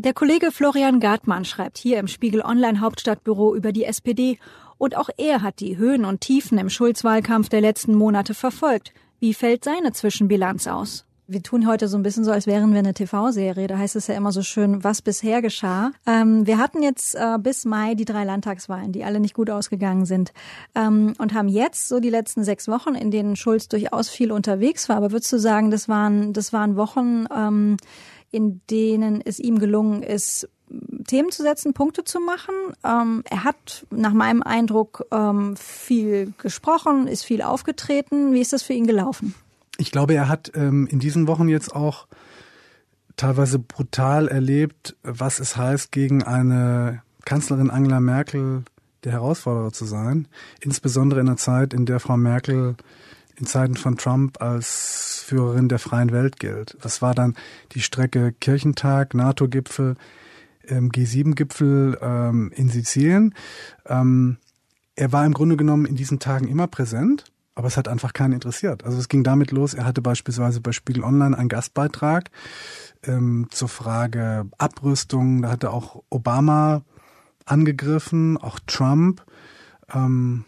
Der 0.03 0.15
Kollege 0.15 0.51
Florian 0.51 0.99
Gartmann 0.99 1.45
schreibt 1.45 1.77
hier 1.77 1.99
im 1.99 2.09
Spiegel 2.09 2.41
Online 2.41 2.81
Hauptstadtbüro 2.81 3.55
über 3.55 3.71
die 3.71 3.85
SPD 3.85 4.39
und 4.79 4.97
auch 4.97 5.11
er 5.19 5.43
hat 5.43 5.61
die 5.61 5.77
Höhen 5.77 6.07
und 6.07 6.23
Tiefen 6.23 6.57
im 6.57 6.71
Schulz-Wahlkampf 6.71 7.51
der 7.51 7.61
letzten 7.61 7.95
Monate 7.95 8.33
verfolgt. 8.33 8.95
Wie 9.19 9.35
fällt 9.35 9.63
seine 9.63 9.93
Zwischenbilanz 9.93 10.69
aus? 10.69 11.05
Wir 11.27 11.43
tun 11.43 11.67
heute 11.67 11.87
so 11.87 11.99
ein 11.99 12.03
bisschen 12.03 12.25
so, 12.25 12.33
als 12.33 12.47
wären 12.47 12.73
wir 12.73 12.79
eine 12.79 12.95
TV-Serie. 12.95 13.67
Da 13.67 13.77
heißt 13.77 13.95
es 13.95 14.07
ja 14.07 14.15
immer 14.15 14.33
so 14.33 14.41
schön, 14.41 14.83
was 14.83 15.03
bisher 15.03 15.43
geschah. 15.43 15.93
Ähm, 16.07 16.47
wir 16.47 16.57
hatten 16.57 16.83
jetzt 16.83 17.15
äh, 17.15 17.37
bis 17.39 17.67
Mai 17.67 17.95
die 17.95 18.07
drei 18.07 18.25
Landtagswahlen, 18.25 18.93
die 18.93 19.05
alle 19.05 19.21
nicht 19.21 19.35
gut 19.35 19.51
ausgegangen 19.51 20.07
sind. 20.07 20.33
Ähm, 20.75 21.13
und 21.19 21.35
haben 21.35 21.49
jetzt 21.49 21.89
so 21.89 22.01
die 22.01 22.11
letzten 22.11 22.43
sechs 22.43 22.69
Wochen, 22.69 22.95
in 22.95 23.11
denen 23.11 23.37
Schulz 23.37 23.69
durchaus 23.69 24.09
viel 24.09 24.33
unterwegs 24.33 24.89
war. 24.89 24.97
Aber 24.97 25.13
würdest 25.13 25.31
du 25.31 25.39
sagen, 25.39 25.71
das 25.71 25.91
waren, 25.91 26.33
das 26.33 26.55
waren 26.55 26.75
Wochen, 26.75 27.27
ähm, 27.37 27.77
in 28.31 28.61
denen 28.71 29.21
es 29.25 29.39
ihm 29.39 29.59
gelungen 29.59 30.03
ist, 30.03 30.49
Themen 31.07 31.33
zu 31.33 31.43
setzen, 31.43 31.75
Punkte 31.75 32.05
zu 32.05 32.21
machen. 32.21 32.55
Ähm, 32.85 33.25
er 33.29 33.45
hat 33.45 33.87
nach 33.91 34.13
meinem 34.13 34.43
Eindruck 34.43 35.07
ähm, 35.11 35.57
viel 35.57 36.33
gesprochen, 36.39 37.09
ist 37.09 37.25
viel 37.25 37.43
aufgetreten. 37.43 38.33
Wie 38.33 38.41
ist 38.41 38.53
das 38.53 38.63
für 38.63 38.73
ihn 38.73 38.87
gelaufen? 38.87 39.35
Ich 39.79 39.91
glaube, 39.91 40.15
er 40.15 40.29
hat 40.29 40.53
ähm, 40.55 40.87
in 40.87 41.01
diesen 41.01 41.27
Wochen 41.27 41.49
jetzt 41.49 41.75
auch 41.75 42.07
teilweise 43.17 43.59
brutal 43.59 44.29
erlebt, 44.29 44.97
was 45.03 45.41
es 45.41 45.57
heißt, 45.57 45.91
gegen 45.91 46.23
eine 46.23 47.03
Kanzlerin 47.25 47.71
Angela 47.71 48.01
Merkel 48.01 48.65
der 49.05 49.13
Herausforderer 49.13 49.73
zu 49.73 49.85
sein. 49.85 50.29
Insbesondere 50.61 51.21
in 51.21 51.29
einer 51.29 51.37
Zeit, 51.37 51.75
in 51.75 51.87
der 51.87 52.01
Frau 52.01 52.17
Merkel 52.17 52.77
in 53.37 53.47
Zeiten 53.47 53.77
von 53.77 53.97
Trump 53.97 54.41
als 54.41 55.10
Führerin 55.31 55.69
der 55.69 55.79
freien 55.79 56.11
Welt 56.11 56.41
gilt. 56.41 56.77
Das 56.83 57.03
war 57.03 57.15
dann 57.15 57.37
die 57.73 57.83
Strecke 57.83 58.33
Kirchentag, 58.33 59.15
NATO-Gipfel, 59.15 59.95
ähm, 60.67 60.91
G7-Gipfel 60.91 61.99
ähm, 62.03 62.51
in 62.57 62.69
Sizilien. 62.69 63.35
Ähm, 63.87 64.39
er 64.97 65.13
war 65.13 65.25
im 65.25 65.33
Grunde 65.33 65.57
genommen 65.57 65.87
in 65.87 65.95
diesen 65.95 66.19
Tagen 66.19 66.49
immer 66.49 66.67
präsent, 66.67 67.27
aber 67.55 67.69
es 67.69 67.77
hat 67.77 67.87
einfach 67.87 68.13
keinen 68.13 68.33
interessiert. 68.33 68.85
Also 68.85 68.99
es 68.99 69.09
ging 69.09 69.23
damit 69.23 69.53
los, 69.53 69.73
er 69.73 69.85
hatte 69.85 70.03
beispielsweise 70.03 70.61
bei 70.61 70.73
Spiegel 70.73 71.05
Online 71.05 71.39
einen 71.39 71.49
Gastbeitrag 71.49 72.31
ähm, 73.05 73.47
zur 73.51 73.69
Frage 73.69 74.47
Abrüstung. 74.59 75.43
Da 75.43 75.51
hatte 75.51 75.71
auch 75.71 76.03
Obama 76.11 76.83
angegriffen, 77.45 78.37
auch 78.37 78.59
Trump. 78.67 79.25
Ähm, 79.95 80.45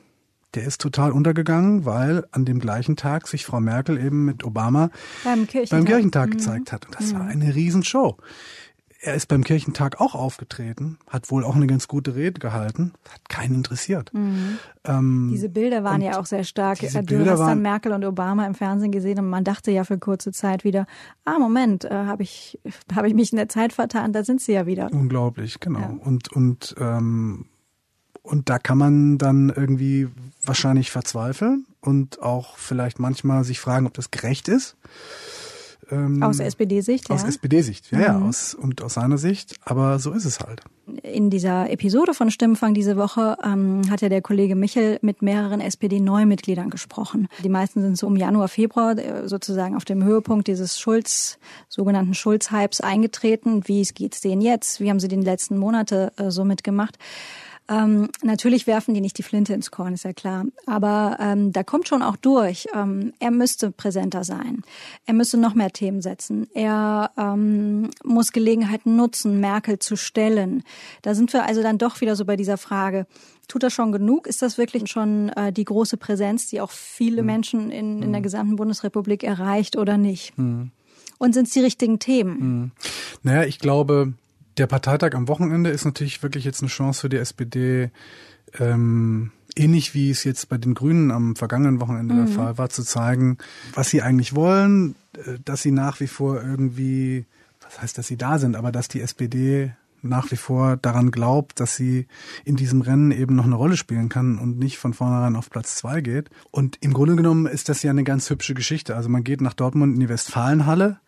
der 0.55 0.65
ist 0.65 0.81
total 0.81 1.13
untergegangen, 1.13 1.85
weil 1.85 2.27
an 2.31 2.45
dem 2.45 2.59
gleichen 2.59 2.97
Tag 2.97 3.29
sich 3.29 3.47
Frau 3.47 3.61
Merkel 3.61 3.99
eben 3.99 4.25
mit 4.25 4.45
Obama 4.45 4.91
beim 5.25 5.47
Kirchentag, 5.47 5.79
beim 5.79 5.85
Kirchentag 5.87 6.29
mhm. 6.29 6.33
gezeigt 6.33 6.73
hat. 6.73 6.87
Und 6.87 6.95
das 6.99 7.13
mhm. 7.13 7.19
war 7.19 7.27
eine 7.27 7.55
Riesenshow. 7.55 8.17
Er 9.05 9.15
ist 9.15 9.27
beim 9.27 9.43
Kirchentag 9.43 10.01
auch 10.01 10.15
aufgetreten, 10.15 10.97
hat 11.09 11.29
wohl 11.33 11.43
auch 11.43 11.57
eine 11.57 11.67
ganz 11.67 11.89
gute 11.89 12.15
Rede 12.15 12.39
gehalten, 12.39 12.93
hat 13.13 13.29
keinen 13.29 13.57
interessiert. 13.57 14.15
Mhm. 14.15 14.59
Ähm, 14.85 15.29
diese 15.33 15.49
Bilder 15.49 15.83
waren 15.83 16.01
ja 16.01 16.21
auch 16.21 16.27
sehr 16.27 16.45
stark. 16.45 16.79
Du 16.79 17.03
Bilder 17.03 17.33
hast 17.33 17.41
dann 17.41 17.63
Merkel 17.63 17.91
und 17.91 18.05
Obama 18.05 18.47
im 18.47 18.55
Fernsehen 18.55 18.93
gesehen 18.93 19.19
und 19.19 19.29
man 19.29 19.43
dachte 19.43 19.73
ja 19.73 19.83
für 19.83 19.99
kurze 19.99 20.31
Zeit 20.31 20.63
wieder, 20.63 20.87
ah 21.25 21.41
Moment, 21.41 21.85
äh, 21.85 21.91
habe 21.91 22.23
ich 22.23 22.61
habe 22.95 23.09
ich 23.09 23.15
mich 23.15 23.33
in 23.33 23.39
der 23.39 23.49
Zeit 23.49 23.73
vertan, 23.73 24.13
da 24.13 24.23
sind 24.23 24.41
sie 24.41 24.53
ja 24.53 24.67
wieder. 24.67 24.89
Unglaublich, 24.93 25.59
genau. 25.59 25.81
Ja. 25.81 25.97
Und 26.05 26.33
und 26.33 26.77
ähm, 26.79 27.47
und 28.23 28.49
da 28.49 28.59
kann 28.59 28.79
man 28.79 29.19
dann 29.19 29.53
irgendwie 29.55 30.09
wahrscheinlich 30.45 30.91
verzweifeln 30.91 31.67
und 31.81 32.23
auch 32.23 32.57
vielleicht 32.57 32.99
manchmal 32.99 33.45
sich 33.45 33.61
fragen, 33.61 33.87
ob 33.87 33.95
das 33.95 34.11
gerecht 34.11 34.49
ist. 34.49 34.77
Ähm, 35.91 36.23
aus 36.23 36.39
SPD-Sicht, 36.39 37.09
ja. 37.09 37.15
Aus 37.15 37.25
SPD-Sicht, 37.25 37.91
ja, 37.91 37.99
mhm. 37.99 38.05
ja, 38.05 38.19
aus, 38.21 38.55
und 38.55 38.83
aus 38.83 38.95
seiner 38.95 39.19
Sicht. 39.19 39.57
Aber 39.65 39.99
so 39.99 40.13
ist 40.13 40.25
es 40.25 40.41
halt. 40.41 40.63
In 41.03 41.29
dieser 41.29 41.71
Episode 41.71 42.15
von 42.15 42.31
Stimmenfang 42.31 42.73
diese 42.75 42.97
Woche 42.97 43.37
ähm, 43.45 43.83
hat 43.91 44.01
ja 44.01 44.09
der 44.09 44.23
Kollege 44.23 44.57
Michel 44.57 44.99
mit 45.03 45.21
mehreren 45.21 45.61
SPD-Neumitgliedern 45.61 46.71
gesprochen. 46.71 47.29
Die 47.45 47.49
meisten 47.49 47.83
sind 47.83 47.99
so 47.99 48.07
um 48.07 48.17
Januar, 48.17 48.49
Februar 48.49 48.97
äh, 48.97 49.29
sozusagen 49.29 49.77
auf 49.77 49.85
dem 49.85 50.03
Höhepunkt 50.03 50.49
dieses 50.49 50.79
Schulz, 50.79 51.39
sogenannten 51.69 52.15
Schulz-Hypes 52.15 52.81
eingetreten. 52.81 53.63
Wie 53.67 53.83
geht's 53.83 54.21
denen 54.21 54.41
jetzt? 54.41 54.81
Wie 54.81 54.89
haben 54.89 55.01
sie 55.01 55.09
die 55.09 55.17
letzten 55.17 55.59
Monate 55.59 56.13
äh, 56.17 56.31
so 56.31 56.45
mitgemacht? 56.45 56.97
Ähm, 57.69 58.09
natürlich 58.23 58.67
werfen 58.67 58.93
die 58.95 59.01
nicht 59.01 59.19
die 59.19 59.23
Flinte 59.23 59.55
ins 59.55 59.71
Korn, 59.71 59.95
ist 59.95 60.05
ja 60.05 60.13
klar. 60.13 60.45
Aber 60.67 61.17
ähm, 61.21 61.53
da 61.53 61.63
kommt 61.63 61.89
schon 61.89 62.03
auch 62.03 62.17
durch. 62.17 62.67
Ähm, 62.75 63.13
er 63.21 63.31
müsste 63.31 63.71
präsenter 63.71 64.25
sein. 64.25 64.63
Er 65.07 65.15
müsste 65.15 65.39
noch 65.39 65.55
mehr 65.55 65.71
Themen 65.71 66.03
setzen. 66.03 66.49
Er 66.55 67.13
ähm, 67.17 67.91
muss 68.05 68.33
Gelegenheiten 68.33 68.97
nutzen, 68.97 69.41
Merkel 69.41 69.79
zu 69.79 69.97
stellen. 69.97 70.65
Da 71.03 71.15
sind 71.15 71.33
wir 71.33 71.45
also 71.45 71.63
dann 71.63 71.79
doch 71.79 72.01
wieder 72.01 72.17
so 72.17 72.25
bei 72.25 72.37
dieser 72.37 72.59
Frage. 72.59 73.07
Tut 73.49 73.63
das 73.63 73.73
schon 73.73 73.93
genug? 73.93 74.27
Ist 74.27 74.43
das 74.43 74.59
wirklich 74.59 74.91
schon 74.91 75.29
äh, 75.31 75.53
die 75.53 75.65
große 75.65 75.97
Präsenz, 75.97 76.49
die 76.49 76.61
auch 76.61 76.71
viele 76.71 77.23
mhm. 77.23 77.27
Menschen 77.27 77.71
in, 77.71 78.03
in 78.03 78.13
der 78.13 78.21
mhm. 78.21 78.25
gesamten 78.25 78.57
Bundesrepublik 78.57 79.23
erreicht 79.23 79.77
oder 79.77 79.99
nicht? 79.99 80.37
Mhm. 80.37 80.73
Und 81.19 81.35
sind 81.35 81.47
es 81.47 81.53
die 81.53 81.61
richtigen 81.61 82.01
Themen? 82.01 82.39
Mhm. 82.39 82.71
Naja, 83.23 83.45
ich 83.45 83.61
glaube, 83.61 84.15
der 84.57 84.67
Parteitag 84.67 85.15
am 85.15 85.29
Wochenende 85.29 85.71
ist 85.71 85.85
natürlich 85.85 86.23
wirklich 86.23 86.45
jetzt 86.45 86.63
eine 86.63 86.69
Chance 86.69 87.03
für 87.03 87.09
die 87.09 87.17
SPD, 87.17 87.91
ähm, 88.59 89.31
ähnlich 89.57 89.95
wie 89.95 90.11
es 90.11 90.25
jetzt 90.25 90.49
bei 90.49 90.59
den 90.59 90.75
Grünen 90.75 91.11
am 91.11 91.37
vergangenen 91.37 91.81
Wochenende 91.81 92.15
mhm. 92.15 92.27
der 92.27 92.35
Fall 92.35 92.59
war, 92.59 92.71
zu 92.71 92.83
zeigen, 92.83 93.39
was 93.75 93.91
sie 93.91 94.03
eigentlich 94.03 94.35
wollen, 94.35 94.95
äh, 95.17 95.39
dass 95.45 95.63
sie 95.63 95.73
nach 95.73 96.01
wie 96.01 96.07
vor 96.07 96.43
irgendwie, 96.43 97.25
was 97.63 97.81
heißt, 97.81 97.99
dass 97.99 98.07
sie 98.07 98.17
da 98.17 98.39
sind, 98.39 98.57
aber 98.57 98.73
dass 98.73 98.89
die 98.89 99.01
SPD 99.01 99.73
nach 100.05 100.31
wie 100.33 100.37
vor 100.37 100.77
daran 100.77 101.13
glaubt, 101.13 101.61
dass 101.61 101.77
sie 101.77 102.07
in 102.45 102.57
diesem 102.57 102.81
Rennen 102.81 103.13
eben 103.13 103.37
noch 103.37 103.45
eine 103.45 103.55
Rolle 103.55 103.77
spielen 103.77 104.09
kann 104.09 104.39
und 104.39 104.59
nicht 104.59 104.79
von 104.79 104.95
vornherein 104.95 105.37
auf 105.37 105.49
Platz 105.49 105.77
zwei 105.77 106.01
geht. 106.01 106.29
Und 106.51 106.77
im 106.81 106.93
Grunde 106.93 107.15
genommen 107.15 107.47
ist 107.47 107.69
das 107.69 107.85
ja 107.85 107.91
eine 107.91 108.03
ganz 108.03 108.29
hübsche 108.29 108.55
Geschichte. 108.55 108.97
Also 108.97 109.09
man 109.09 109.23
geht 109.23 109.41
nach 109.41 109.55
Dortmund 109.55 109.95
in 109.95 110.01
die 110.01 110.09
Westfalenhalle 110.09 110.99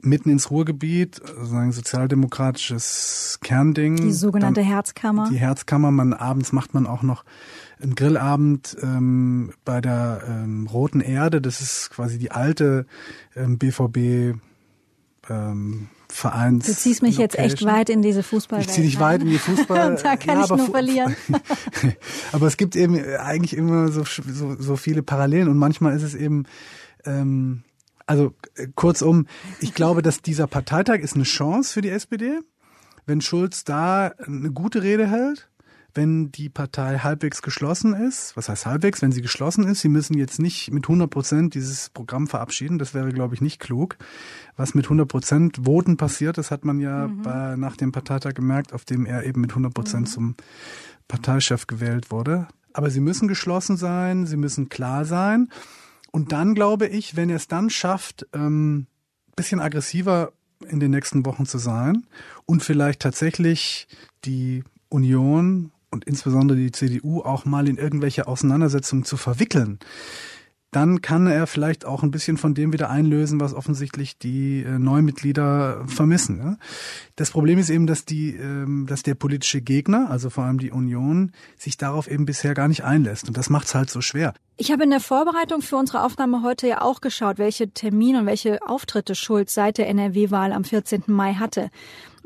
mitten 0.00 0.30
ins 0.30 0.50
Ruhrgebiet, 0.50 1.20
ein 1.52 1.72
sozialdemokratisches 1.72 3.38
Kernding. 3.42 3.96
Die 3.96 4.12
sogenannte 4.12 4.60
Dann, 4.60 4.70
Herzkammer. 4.70 5.28
Die 5.30 5.36
Herzkammer. 5.36 5.90
Man 5.90 6.12
abends 6.12 6.52
macht 6.52 6.74
man 6.74 6.86
auch 6.86 7.02
noch 7.02 7.24
einen 7.80 7.94
Grillabend 7.94 8.76
ähm, 8.82 9.52
bei 9.64 9.80
der 9.80 10.22
ähm, 10.28 10.66
Roten 10.66 11.00
Erde. 11.00 11.40
Das 11.40 11.60
ist 11.60 11.90
quasi 11.90 12.18
die 12.18 12.30
alte 12.30 12.86
ähm, 13.34 13.58
BVB 13.58 14.38
ähm, 15.28 15.88
Vereins. 16.08 16.66
Du 16.66 16.72
ziehst 16.72 17.02
mich 17.02 17.18
Location. 17.18 17.44
jetzt 17.44 17.52
echt 17.54 17.64
weit 17.64 17.90
in 17.90 18.00
diese 18.00 18.22
Fußballwelt. 18.22 18.68
Ich 18.68 18.74
zieh 18.74 18.82
dich 18.82 19.00
weit 19.00 19.22
in 19.22 19.28
die 19.28 19.38
Fußball. 19.38 19.96
da 20.02 20.16
kann 20.16 20.38
ja, 20.38 20.44
ich 20.44 20.50
nur 20.50 20.70
verlieren. 20.70 21.16
aber 22.32 22.46
es 22.46 22.56
gibt 22.56 22.76
eben 22.76 22.98
eigentlich 23.18 23.56
immer 23.56 23.88
so, 23.88 24.04
so, 24.04 24.56
so 24.58 24.76
viele 24.76 25.02
Parallelen 25.02 25.48
und 25.48 25.58
manchmal 25.58 25.96
ist 25.96 26.02
es 26.02 26.14
eben 26.14 26.44
ähm, 27.04 27.64
also 28.06 28.34
äh, 28.54 28.68
kurzum, 28.74 29.26
ich 29.60 29.74
glaube, 29.74 30.02
dass 30.02 30.22
dieser 30.22 30.46
Parteitag 30.46 31.00
ist 31.00 31.14
eine 31.14 31.24
Chance 31.24 31.72
für 31.72 31.80
die 31.80 31.90
SPD, 31.90 32.40
wenn 33.04 33.20
Schulz 33.20 33.64
da 33.64 34.08
eine 34.26 34.50
gute 34.50 34.82
Rede 34.82 35.06
hält, 35.06 35.48
wenn 35.94 36.30
die 36.30 36.48
Partei 36.48 36.98
halbwegs 36.98 37.40
geschlossen 37.42 37.94
ist. 37.94 38.36
Was 38.36 38.48
heißt 38.48 38.66
halbwegs? 38.66 39.00
Wenn 39.00 39.12
sie 39.12 39.22
geschlossen 39.22 39.66
ist, 39.66 39.80
sie 39.80 39.88
müssen 39.88 40.16
jetzt 40.16 40.38
nicht 40.38 40.70
mit 40.70 40.84
100 40.84 41.08
Prozent 41.08 41.54
dieses 41.54 41.88
Programm 41.88 42.26
verabschieden. 42.26 42.78
Das 42.78 42.92
wäre, 42.92 43.10
glaube 43.12 43.34
ich, 43.34 43.40
nicht 43.40 43.60
klug. 43.60 43.96
Was 44.56 44.74
mit 44.74 44.86
100 44.86 45.08
Prozent 45.08 45.60
Voten 45.64 45.96
passiert, 45.96 46.36
das 46.38 46.50
hat 46.50 46.64
man 46.64 46.80
ja 46.80 47.08
mhm. 47.08 47.22
bei, 47.22 47.56
nach 47.56 47.76
dem 47.76 47.92
Parteitag 47.92 48.34
gemerkt, 48.34 48.72
auf 48.74 48.84
dem 48.84 49.06
er 49.06 49.24
eben 49.24 49.40
mit 49.40 49.50
100 49.50 49.72
Prozent 49.72 50.08
mhm. 50.08 50.10
zum 50.10 50.34
Parteichef 51.08 51.66
gewählt 51.66 52.10
wurde. 52.10 52.46
Aber 52.72 52.90
sie 52.90 53.00
müssen 53.00 53.26
geschlossen 53.26 53.78
sein, 53.78 54.26
sie 54.26 54.36
müssen 54.36 54.68
klar 54.68 55.06
sein. 55.06 55.48
Und 56.16 56.32
dann 56.32 56.54
glaube 56.54 56.86
ich, 56.86 57.14
wenn 57.14 57.28
er 57.28 57.36
es 57.36 57.46
dann 57.46 57.68
schafft, 57.68 58.26
ähm, 58.32 58.86
bisschen 59.36 59.60
aggressiver 59.60 60.32
in 60.66 60.80
den 60.80 60.90
nächsten 60.92 61.26
Wochen 61.26 61.44
zu 61.44 61.58
sein 61.58 62.06
und 62.46 62.62
vielleicht 62.62 63.00
tatsächlich 63.00 63.86
die 64.24 64.64
Union 64.88 65.72
und 65.90 66.06
insbesondere 66.06 66.56
die 66.56 66.72
CDU 66.72 67.20
auch 67.20 67.44
mal 67.44 67.68
in 67.68 67.76
irgendwelche 67.76 68.28
Auseinandersetzungen 68.28 69.04
zu 69.04 69.18
verwickeln, 69.18 69.78
dann 70.76 71.00
kann 71.00 71.26
er 71.26 71.46
vielleicht 71.46 71.86
auch 71.86 72.02
ein 72.02 72.10
bisschen 72.10 72.36
von 72.36 72.52
dem 72.52 72.70
wieder 72.70 72.90
einlösen, 72.90 73.40
was 73.40 73.54
offensichtlich 73.54 74.18
die 74.18 74.62
äh, 74.62 74.78
Neumitglieder 74.78 75.86
vermissen. 75.86 76.36
Ja? 76.36 76.56
Das 77.16 77.30
Problem 77.30 77.58
ist 77.58 77.70
eben, 77.70 77.86
dass 77.86 78.04
die, 78.04 78.36
ähm, 78.36 78.84
dass 78.86 79.02
der 79.02 79.14
politische 79.14 79.62
Gegner, 79.62 80.10
also 80.10 80.28
vor 80.28 80.44
allem 80.44 80.58
die 80.58 80.70
Union, 80.70 81.32
sich 81.56 81.78
darauf 81.78 82.10
eben 82.10 82.26
bisher 82.26 82.52
gar 82.52 82.68
nicht 82.68 82.84
einlässt. 82.84 83.26
Und 83.26 83.38
das 83.38 83.48
macht 83.48 83.68
es 83.68 83.74
halt 83.74 83.88
so 83.88 84.02
schwer. 84.02 84.34
Ich 84.58 84.70
habe 84.70 84.84
in 84.84 84.90
der 84.90 85.00
Vorbereitung 85.00 85.62
für 85.62 85.76
unsere 85.76 86.02
Aufnahme 86.02 86.42
heute 86.42 86.68
ja 86.68 86.82
auch 86.82 87.00
geschaut, 87.00 87.38
welche 87.38 87.70
Termine 87.70 88.20
und 88.20 88.26
welche 88.26 88.60
Auftritte 88.60 89.14
Schulz 89.14 89.54
seit 89.54 89.78
der 89.78 89.88
NRW-Wahl 89.88 90.52
am 90.52 90.64
14. 90.64 91.04
Mai 91.06 91.32
hatte. 91.32 91.70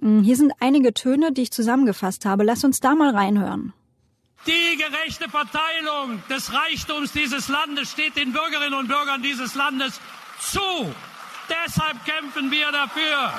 Hm, 0.02 0.24
hier 0.24 0.34
sind 0.34 0.52
einige 0.58 0.92
Töne, 0.92 1.30
die 1.30 1.42
ich 1.42 1.52
zusammengefasst 1.52 2.24
habe. 2.24 2.42
Lass 2.42 2.64
uns 2.64 2.80
da 2.80 2.96
mal 2.96 3.14
reinhören. 3.14 3.74
Die 4.46 4.76
gerechte 4.78 5.28
Verteilung 5.28 6.22
des 6.30 6.52
Reichtums 6.52 7.12
dieses 7.12 7.48
Landes 7.48 7.90
steht 7.90 8.16
den 8.16 8.32
Bürgerinnen 8.32 8.74
und 8.74 8.88
Bürgern 8.88 9.22
dieses 9.22 9.54
Landes 9.54 10.00
zu. 10.40 10.94
Deshalb 11.48 12.04
kämpfen 12.06 12.50
wir 12.50 12.72
dafür. 12.72 13.34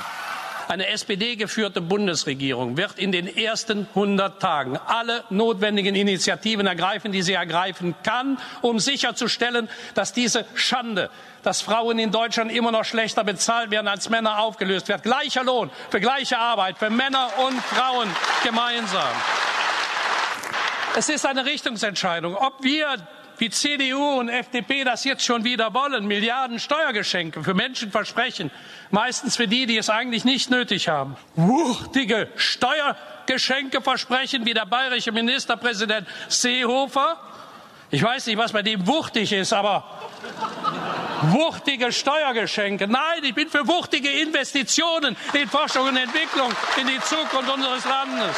Eine 0.67 0.88
SPD-geführte 0.88 1.81
Bundesregierung 1.81 2.77
wird 2.77 3.00
in 3.00 3.12
den 3.12 3.25
ersten 3.25 3.88
100 3.89 4.39
Tagen 4.39 4.77
alle 4.77 5.24
notwendigen 5.31 5.96
Initiativen 5.96 6.67
ergreifen, 6.67 7.12
die 7.12 7.24
sie 7.24 7.34
ergreifen 7.34 7.96
kann, 8.03 8.38
um 8.62 8.79
sicherzustellen, 8.79 9.70
dass 9.96 10.13
diese 10.13 10.46
Schande, 10.53 11.10
dass 11.41 11.62
Frauen 11.62 11.98
in 11.98 12.12
Deutschland 12.12 12.51
immer 12.51 12.72
noch 12.72 12.86
schlechter 12.86 13.24
bezahlt 13.24 13.72
werden 13.72 13.88
als 13.88 14.10
Männer, 14.10 14.39
aufgelöst 14.39 14.88
wird. 14.88 15.01
Gleicher 15.01 15.43
Lohn 15.43 15.72
für 15.89 16.00
gleiche 16.00 16.38
Arbeit 16.38 16.77
für 16.77 16.91
Männer 16.91 17.27
und 17.39 17.60
Frauen 17.63 18.08
gemeinsam. 18.43 19.10
Es 20.95 21.07
ist 21.07 21.25
eine 21.25 21.45
Richtungsentscheidung, 21.45 22.36
ob 22.36 22.63
wir 22.63 22.98
wie 23.38 23.50
CDU 23.50 24.19
und 24.19 24.29
FDP 24.29 24.83
das 24.83 25.03
jetzt 25.03 25.25
schon 25.25 25.43
wieder 25.43 25.74
wollen, 25.74 26.05
Milliarden 26.05 26.60
Steuergeschenke 26.60 27.43
für 27.43 27.53
Menschen 27.53 27.89
versprechen, 27.89 28.51
meistens 28.91 29.36
für 29.38 29.48
die, 29.48 29.65
die 29.65 29.77
es 29.77 29.89
eigentlich 29.89 30.25
nicht 30.25 30.51
nötig 30.51 30.89
haben. 30.89 31.15
Wuchtige 31.36 32.27
Steuergeschenke 32.36 33.81
versprechen, 33.81 34.45
wie 34.45 34.53
der 34.53 34.65
bayerische 34.65 35.12
Ministerpräsident 35.12 36.07
Seehofer. 36.27 37.19
Ich 37.89 38.03
weiß 38.03 38.27
nicht, 38.27 38.38
was 38.38 38.51
bei 38.51 38.62
dem 38.62 38.86
wuchtig 38.86 39.31
ist, 39.31 39.53
aber 39.53 39.86
wuchtige 41.24 41.91
Steuergeschenke. 41.91 42.88
Nein, 42.88 43.24
ich 43.24 43.33
bin 43.33 43.50
für 43.50 43.67
wuchtige 43.67 44.10
Investitionen 44.10 45.17
in 45.33 45.50
Forschung 45.50 45.88
und 45.88 45.98
Entwicklung, 45.98 46.51
in 46.79 46.88
die 46.88 47.00
Zukunft 47.00 47.50
unseres 47.50 47.86
Landes. 47.86 48.36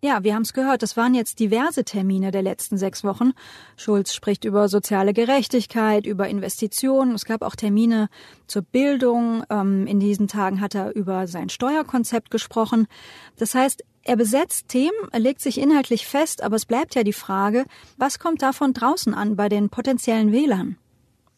Ja, 0.00 0.22
wir 0.22 0.34
haben 0.34 0.42
es 0.42 0.52
gehört. 0.52 0.84
Es 0.84 0.96
waren 0.96 1.14
jetzt 1.14 1.40
diverse 1.40 1.82
Termine 1.82 2.30
der 2.30 2.42
letzten 2.42 2.78
sechs 2.78 3.02
Wochen. 3.02 3.32
Schulz 3.76 4.14
spricht 4.14 4.44
über 4.44 4.68
soziale 4.68 5.12
Gerechtigkeit, 5.12 6.06
über 6.06 6.28
Investitionen. 6.28 7.16
Es 7.16 7.24
gab 7.24 7.42
auch 7.42 7.56
Termine 7.56 8.08
zur 8.46 8.62
Bildung. 8.62 9.42
Ähm, 9.50 9.88
in 9.88 9.98
diesen 9.98 10.28
Tagen 10.28 10.60
hat 10.60 10.76
er 10.76 10.94
über 10.94 11.26
sein 11.26 11.48
Steuerkonzept 11.48 12.30
gesprochen. 12.30 12.86
Das 13.36 13.56
heißt, 13.56 13.82
er 14.02 14.16
besetzt 14.16 14.68
Themen, 14.68 14.96
er 15.10 15.18
legt 15.18 15.40
sich 15.40 15.60
inhaltlich 15.60 16.06
fest, 16.06 16.44
aber 16.44 16.54
es 16.54 16.64
bleibt 16.64 16.94
ja 16.94 17.02
die 17.02 17.12
Frage, 17.12 17.66
was 17.96 18.20
kommt 18.20 18.40
davon 18.40 18.72
draußen 18.72 19.12
an 19.14 19.34
bei 19.34 19.48
den 19.48 19.68
potenziellen 19.68 20.30
Wählern? 20.30 20.76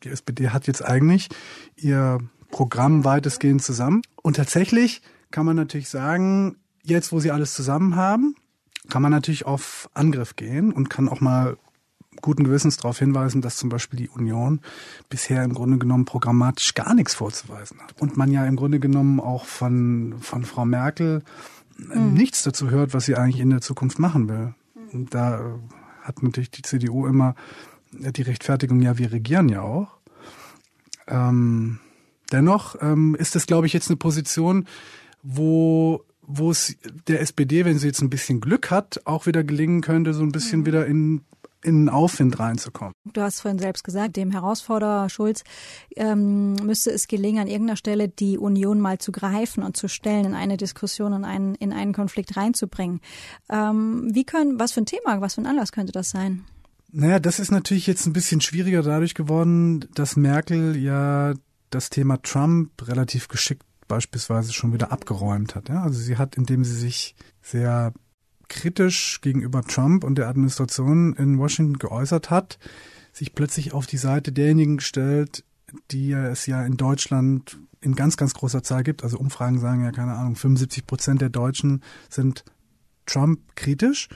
Die 0.05 0.11
SPD 0.11 0.51
hat 0.51 0.67
jetzt 0.67 0.85
eigentlich 0.85 1.29
ihr 1.77 2.19
Programm 2.51 3.05
weitestgehend 3.05 3.63
zusammen. 3.63 4.03
Und 4.23 4.37
tatsächlich 4.37 5.01
kann 5.31 5.47
man 5.47 5.57
natürlich 5.57 5.89
sagen, 5.89 6.57
jetzt 6.83 7.11
wo 7.11 7.21
sie 7.21 7.31
alles 7.31 7.55
zusammen 7.55 7.97
haben, 7.97 8.35
kann 8.91 9.03
man 9.03 9.13
natürlich 9.13 9.47
auf 9.47 9.89
Angriff 9.95 10.37
gehen 10.37 10.73
und 10.73 10.91
kann 10.91 11.09
auch 11.09 11.21
mal 11.21 11.57
guten 12.21 12.45
Gewissens 12.45 12.77
darauf 12.77 12.99
hinweisen, 12.99 13.41
dass 13.41 13.57
zum 13.57 13.69
Beispiel 13.71 13.99
die 13.99 14.09
Union 14.09 14.61
bisher 15.09 15.43
im 15.43 15.55
Grunde 15.55 15.79
genommen 15.79 16.05
programmatisch 16.05 16.75
gar 16.75 16.95
nichts 16.95 17.15
vorzuweisen 17.15 17.81
hat. 17.81 18.01
Und 18.01 18.17
man 18.17 18.31
ja 18.31 18.45
im 18.45 18.57
Grunde 18.57 18.81
genommen 18.81 19.21
auch 19.21 19.47
von, 19.47 20.17
von 20.21 20.45
Frau 20.45 20.65
Merkel 20.65 21.23
mhm. 21.79 22.13
nichts 22.13 22.43
dazu 22.43 22.71
hört, 22.71 22.95
was 22.95 23.07
sie 23.07 23.17
eigentlich 23.17 23.41
in 23.41 23.51
der 23.51 23.61
Zukunft 23.61 23.99
machen 23.99 24.29
will. 24.29 24.55
Und 24.93 25.15
da 25.15 25.59
hat 26.03 26.23
natürlich 26.23 26.51
die 26.51 26.63
CDU 26.63 27.07
immer 27.07 27.35
die 27.93 28.23
Rechtfertigung, 28.23 28.83
ja, 28.83 28.99
wir 28.99 29.13
regieren 29.13 29.49
ja 29.49 29.63
auch. 29.63 29.99
Ähm, 31.07 31.81
dennoch 32.31 32.77
ähm, 32.81 33.17
ist 33.17 33.35
das, 33.35 33.47
glaube 33.47 33.67
ich, 33.67 33.73
jetzt 33.73 33.89
eine 33.89 33.97
Position, 33.97 34.67
wo 35.23 36.05
wo 36.33 36.51
es 36.51 36.77
der 37.09 37.21
SPD, 37.21 37.65
wenn 37.65 37.79
sie 37.79 37.89
jetzt 37.89 38.03
ein 38.03 38.11
bisschen 38.11 38.41
Glück 38.41 38.71
hat, 38.71 39.01
auch 39.05 39.27
wieder 39.27 39.45
gelingen 39.45 39.81
könnte, 39.81 40.15
so 40.15 40.23
ein 40.23 40.33
bisschen 40.33 40.61
mhm. 40.61 40.67
wieder 40.67 40.87
in 40.87 41.23
in 41.63 41.89
Aufwind 41.89 42.39
reinzukommen. 42.39 42.95
Du 43.13 43.21
hast 43.21 43.41
vorhin 43.41 43.59
selbst 43.59 43.85
gesagt, 43.85 44.17
dem 44.17 44.31
Herausforderer 44.31 45.09
Schulz 45.09 45.45
ähm, 45.97 46.55
müsste 46.55 46.91
es 46.91 47.09
gelingen, 47.09 47.43
an 47.43 47.49
irgendeiner 47.49 47.77
Stelle 47.77 48.09
die 48.09 48.39
Union 48.39 48.81
mal 48.81 48.99
zu 48.99 49.13
greifen 49.13 49.63
und 49.63 49.77
zu 49.77 49.89
stellen, 49.89 50.25
in 50.25 50.35
eine 50.35 50.57
Diskussion, 50.57 51.13
in 51.13 51.25
einen, 51.25 51.55
in 51.57 51.73
einen 51.73 51.93
Konflikt 51.93 52.37
reinzubringen. 52.37 53.01
Ähm, 53.51 54.09
wie 54.13 54.25
können, 54.25 54.59
was 54.59 54.73
für 54.73 54.81
ein 54.81 54.87
Thema, 54.87 55.21
was 55.21 55.35
für 55.35 55.43
ein 55.43 55.47
Anlass 55.47 55.73
könnte 55.73 55.93
das 55.93 56.11
sein? 56.11 56.45
Naja, 56.93 57.21
das 57.21 57.39
ist 57.39 57.53
natürlich 57.53 57.87
jetzt 57.87 58.07
ein 58.07 58.13
bisschen 58.13 58.41
schwieriger 58.41 58.83
dadurch 58.83 59.15
geworden, 59.15 59.87
dass 59.95 60.17
Merkel 60.17 60.77
ja 60.77 61.35
das 61.71 61.91
Thema 61.91 62.21
Trump 62.23 62.71
relativ 62.89 63.29
geschickt 63.29 63.65
beispielsweise 63.91 64.53
schon 64.53 64.73
wieder 64.73 64.93
abgeräumt 64.93 65.57
hat. 65.57 65.69
Ja? 65.69 65.83
Also 65.83 65.99
sie 65.99 66.17
hat, 66.17 66.37
indem 66.37 66.65
sie 66.65 66.77
sich 66.77 67.17
sehr 67.43 67.93
kritisch 68.49 69.21
gegenüber 69.21 69.63
Trump 69.63 70.05
und 70.05 70.17
der 70.17 70.29
Administration 70.29 71.15
in 71.15 71.39
Washington 71.39 71.79
geäußert 71.79 72.31
hat, 72.31 72.59
sich 73.13 73.35
plötzlich 73.35 73.75
auf 73.75 73.87
die 73.87 73.99
Seite 73.99 74.33
derjenigen 74.33 74.77
gestellt, 74.77 75.45
die 75.91 76.13
es 76.13 76.47
ja 76.47 76.65
in 76.65 76.77
Deutschland 76.77 77.59
in 77.81 77.97
ganz, 77.97 78.17
ganz 78.17 78.33
großer 78.35 78.63
Zahl 78.63 78.85
gibt. 78.85 79.03
Also 79.03 79.19
Umfragen 79.19 79.59
sagen 79.59 79.83
ja, 79.83 79.91
keine 79.91 80.15
Ahnung, 80.15 80.37
75 80.37 80.87
Prozent 80.87 81.21
der 81.21 81.31
Deutschen 81.31 81.83
sind 82.09 82.45
Trump 83.07 83.41
kritisch. 83.57 84.09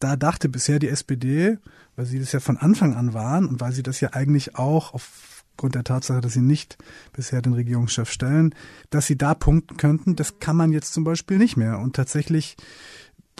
Da 0.00 0.16
dachte 0.16 0.48
bisher 0.48 0.78
die 0.78 0.88
SPD, 0.88 1.58
weil 1.94 2.06
sie 2.06 2.18
das 2.18 2.32
ja 2.32 2.40
von 2.40 2.56
Anfang 2.56 2.94
an 2.94 3.14
waren 3.14 3.46
und 3.46 3.60
weil 3.60 3.72
sie 3.72 3.82
das 3.82 4.00
ja 4.00 4.12
eigentlich 4.12 4.56
auch 4.56 4.92
auf 4.94 5.37
aufgrund 5.58 5.74
der 5.74 5.82
Tatsache, 5.82 6.20
dass 6.20 6.34
sie 6.34 6.40
nicht 6.40 6.78
bisher 7.12 7.42
den 7.42 7.52
Regierungschef 7.52 8.08
stellen, 8.12 8.54
dass 8.90 9.08
sie 9.08 9.18
da 9.18 9.34
punkten 9.34 9.76
könnten. 9.76 10.14
Das 10.14 10.38
kann 10.38 10.56
man 10.56 10.70
jetzt 10.70 10.94
zum 10.94 11.02
Beispiel 11.02 11.36
nicht 11.36 11.56
mehr. 11.56 11.80
Und 11.80 11.96
tatsächlich 11.96 12.56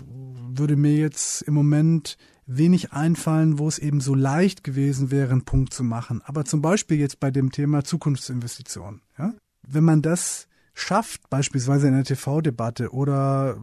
würde 0.05 0.75
mir 0.75 0.97
jetzt 0.97 1.43
im 1.43 1.55
Moment 1.55 2.19
wenig 2.45 2.93
einfallen, 2.93 3.61
wo 3.61 3.69
es 3.69 3.79
eben 3.79 4.01
so 4.01 4.17
leicht 4.17 4.65
gewesen 4.65 5.13
wäre, 5.13 5.31
einen 5.31 5.45
Punkt 5.45 5.73
zu 5.73 5.85
machen. 5.85 6.21
Aber 6.25 6.45
zum 6.45 6.61
Beispiel 6.61 6.99
jetzt 6.99 7.21
bei 7.21 7.31
dem 7.31 7.53
Thema 7.53 7.85
Zukunftsinvestitionen. 7.85 9.01
Ja? 9.17 9.35
Wenn 9.65 9.85
man 9.85 10.03
das 10.03 10.49
schafft, 10.75 11.31
beispielsweise 11.31 11.87
in 11.87 11.95
der 11.95 12.05
TV-Debatte 12.05 12.91
oder 12.93 13.59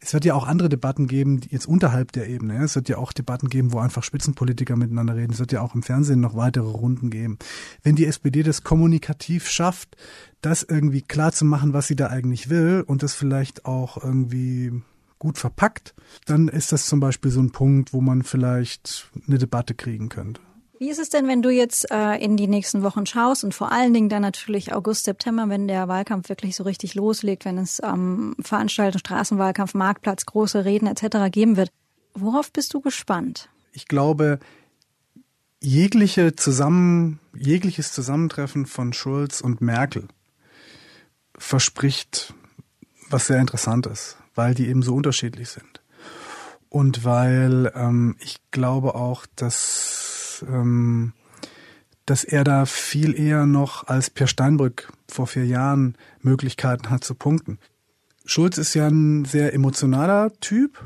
es 0.00 0.12
wird 0.12 0.24
ja 0.24 0.34
auch 0.34 0.46
andere 0.46 0.68
Debatten 0.68 1.06
geben, 1.06 1.40
jetzt 1.48 1.66
unterhalb 1.66 2.12
der 2.12 2.28
Ebene. 2.28 2.62
Es 2.62 2.74
wird 2.74 2.88
ja 2.88 2.98
auch 2.98 3.12
Debatten 3.12 3.48
geben, 3.48 3.72
wo 3.72 3.78
einfach 3.78 4.02
Spitzenpolitiker 4.02 4.76
miteinander 4.76 5.16
reden. 5.16 5.32
Es 5.32 5.38
wird 5.38 5.52
ja 5.52 5.60
auch 5.60 5.74
im 5.74 5.82
Fernsehen 5.82 6.20
noch 6.20 6.36
weitere 6.36 6.68
Runden 6.68 7.10
geben. 7.10 7.38
Wenn 7.82 7.96
die 7.96 8.06
SPD 8.06 8.42
das 8.42 8.62
kommunikativ 8.62 9.48
schafft, 9.48 9.96
das 10.40 10.62
irgendwie 10.62 11.02
klar 11.02 11.32
zu 11.32 11.44
machen, 11.44 11.72
was 11.72 11.86
sie 11.86 11.96
da 11.96 12.08
eigentlich 12.08 12.50
will 12.50 12.84
und 12.86 13.02
das 13.02 13.14
vielleicht 13.14 13.64
auch 13.64 14.02
irgendwie 14.02 14.82
gut 15.18 15.38
verpackt, 15.38 15.94
dann 16.26 16.48
ist 16.48 16.72
das 16.72 16.86
zum 16.86 17.00
Beispiel 17.00 17.30
so 17.30 17.40
ein 17.40 17.52
Punkt, 17.52 17.92
wo 17.92 18.00
man 18.00 18.22
vielleicht 18.22 19.10
eine 19.26 19.38
Debatte 19.38 19.74
kriegen 19.74 20.08
könnte. 20.08 20.40
Wie 20.78 20.90
ist 20.90 20.98
es 20.98 21.08
denn, 21.08 21.26
wenn 21.26 21.42
du 21.42 21.50
jetzt 21.50 21.90
äh, 21.90 22.16
in 22.16 22.36
die 22.36 22.48
nächsten 22.48 22.82
Wochen 22.82 23.06
schaust 23.06 23.44
und 23.44 23.54
vor 23.54 23.72
allen 23.72 23.94
Dingen 23.94 24.08
dann 24.08 24.22
natürlich 24.22 24.74
August, 24.74 25.04
September, 25.04 25.48
wenn 25.48 25.68
der 25.68 25.88
Wahlkampf 25.88 26.28
wirklich 26.28 26.54
so 26.54 26.64
richtig 26.64 26.94
loslegt, 26.94 27.44
wenn 27.44 27.58
es 27.58 27.80
ähm, 27.82 28.36
Veranstaltungen, 28.40 29.00
Straßenwahlkampf, 29.00 29.74
Marktplatz, 29.74 30.26
große 30.26 30.64
Reden 30.64 30.86
etc. 30.86 31.30
geben 31.30 31.56
wird? 31.56 31.70
Worauf 32.14 32.52
bist 32.52 32.74
du 32.74 32.80
gespannt? 32.80 33.48
Ich 33.72 33.88
glaube, 33.88 34.38
jegliche 35.60 36.36
Zusammen, 36.36 37.20
jegliches 37.34 37.92
Zusammentreffen 37.92 38.66
von 38.66 38.92
Schulz 38.92 39.40
und 39.40 39.60
Merkel 39.60 40.08
verspricht 41.38 42.34
was 43.08 43.26
sehr 43.26 43.40
Interessantes, 43.40 44.16
weil 44.34 44.54
die 44.54 44.68
eben 44.68 44.82
so 44.82 44.94
unterschiedlich 44.94 45.48
sind. 45.48 45.82
Und 46.68 47.04
weil 47.04 47.72
ähm, 47.74 48.16
ich 48.18 48.38
glaube 48.50 48.94
auch, 48.94 49.26
dass 49.36 50.05
ähm, 50.48 51.12
dass 52.06 52.24
er 52.24 52.44
da 52.44 52.66
viel 52.66 53.18
eher 53.18 53.46
noch 53.46 53.88
als 53.88 54.10
Per 54.10 54.28
Steinbrück 54.28 54.92
vor 55.08 55.26
vier 55.26 55.46
Jahren 55.46 55.96
Möglichkeiten 56.20 56.90
hat 56.90 57.04
zu 57.04 57.14
punkten. 57.14 57.58
Schulz 58.24 58.58
ist 58.58 58.74
ja 58.74 58.86
ein 58.88 59.24
sehr 59.24 59.54
emotionaler 59.54 60.32
Typ. 60.40 60.82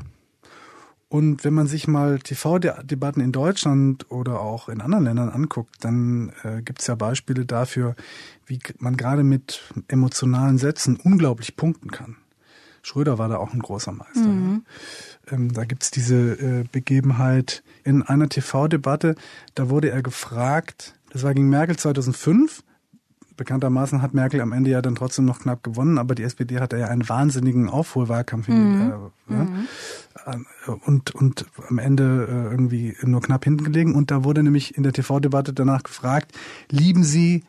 Und 1.09 1.43
wenn 1.43 1.53
man 1.53 1.67
sich 1.67 1.89
mal 1.89 2.19
TV-Debatten 2.19 3.19
in 3.19 3.33
Deutschland 3.33 4.09
oder 4.09 4.39
auch 4.39 4.69
in 4.69 4.79
anderen 4.79 5.03
Ländern 5.03 5.29
anguckt, 5.29 5.75
dann 5.81 6.31
äh, 6.43 6.61
gibt 6.61 6.79
es 6.79 6.87
ja 6.87 6.95
Beispiele 6.95 7.45
dafür, 7.45 7.95
wie 8.45 8.59
man 8.79 8.95
gerade 8.95 9.23
mit 9.23 9.73
emotionalen 9.89 10.57
Sätzen 10.57 10.95
unglaublich 10.95 11.57
punkten 11.57 11.91
kann. 11.91 12.15
Schröder 12.81 13.17
war 13.17 13.29
da 13.29 13.37
auch 13.37 13.53
ein 13.53 13.59
großer 13.59 13.91
Meister. 13.91 14.21
Mhm. 14.21 14.65
Ähm, 15.29 15.53
da 15.53 15.65
gibt's 15.65 15.91
diese 15.91 16.15
äh, 16.15 16.63
Begebenheit 16.71 17.63
in 17.83 18.03
einer 18.03 18.29
TV-Debatte, 18.29 19.15
da 19.55 19.69
wurde 19.69 19.91
er 19.91 20.01
gefragt, 20.01 20.95
das 21.09 21.23
war 21.23 21.33
gegen 21.33 21.49
Merkel 21.49 21.77
2005, 21.77 22.63
bekanntermaßen 23.37 24.01
hat 24.01 24.13
Merkel 24.13 24.41
am 24.41 24.51
Ende 24.51 24.69
ja 24.69 24.81
dann 24.81 24.95
trotzdem 24.95 25.25
noch 25.25 25.39
knapp 25.39 25.63
gewonnen, 25.63 25.97
aber 25.97 26.13
die 26.15 26.23
SPD 26.23 26.59
hatte 26.59 26.77
ja 26.77 26.87
einen 26.87 27.07
wahnsinnigen 27.07 27.69
Aufholwahlkampf 27.69 28.47
mhm. 28.47 28.93
äh, 29.29 29.33
mhm. 29.33 29.67
Äh, 30.25 30.71
und 30.85 31.15
und 31.15 31.45
am 31.67 31.79
Ende 31.79 32.27
äh, 32.29 32.51
irgendwie 32.51 32.95
nur 33.01 33.21
knapp 33.21 33.43
hinten 33.43 33.63
gelegen 33.63 33.95
und 33.95 34.11
da 34.11 34.23
wurde 34.23 34.43
nämlich 34.43 34.77
in 34.77 34.83
der 34.83 34.93
TV-Debatte 34.93 35.53
danach 35.53 35.83
gefragt, 35.83 36.33
lieben 36.69 37.03
Sie 37.03 37.43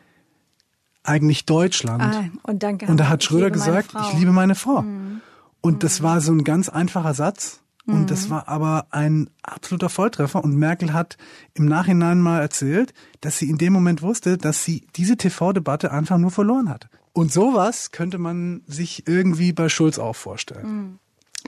eigentlich 1.03 1.45
Deutschland? 1.45 2.01
Ah, 2.01 2.25
und, 2.43 2.63
danke, 2.63 2.85
und 2.87 2.97
da 2.97 3.09
hat 3.09 3.23
Schröder 3.23 3.51
gesagt, 3.51 3.93
ich 4.01 4.19
liebe 4.19 4.31
meine 4.31 4.55
Frau. 4.55 4.81
Mhm. 4.81 5.21
Und 5.61 5.83
das 5.83 6.01
war 6.01 6.21
so 6.21 6.31
ein 6.31 6.43
ganz 6.43 6.69
einfacher 6.69 7.13
Satz. 7.13 7.61
Und 7.85 8.01
mhm. 8.01 8.07
das 8.07 8.29
war 8.29 8.47
aber 8.47 8.87
ein 8.91 9.29
absoluter 9.41 9.89
Volltreffer. 9.89 10.43
Und 10.43 10.55
Merkel 10.55 10.93
hat 10.93 11.17
im 11.53 11.65
Nachhinein 11.65 12.19
mal 12.19 12.39
erzählt, 12.39 12.93
dass 13.19 13.37
sie 13.37 13.49
in 13.49 13.57
dem 13.57 13.73
Moment 13.73 14.01
wusste, 14.01 14.37
dass 14.37 14.63
sie 14.63 14.87
diese 14.95 15.17
TV-Debatte 15.17 15.91
einfach 15.91 16.17
nur 16.17 16.31
verloren 16.31 16.69
hat. 16.69 16.87
Und 17.11 17.31
sowas 17.31 17.91
könnte 17.91 18.17
man 18.17 18.61
sich 18.67 19.07
irgendwie 19.07 19.51
bei 19.51 19.69
Schulz 19.69 19.99
auch 19.99 20.15
vorstellen. 20.15 20.67
Mhm. 20.67 20.99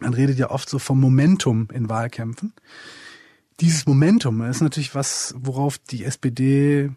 Man 0.01 0.13
redet 0.13 0.37
ja 0.37 0.51
oft 0.51 0.69
so 0.69 0.77
vom 0.77 0.99
Momentum 0.99 1.69
in 1.73 1.89
Wahlkämpfen. 1.89 2.53
Dieses 3.61 3.85
Momentum 3.85 4.41
ist 4.41 4.61
natürlich 4.61 4.93
was, 4.93 5.33
worauf 5.37 5.77
die 5.77 6.03
SPD 6.03 6.91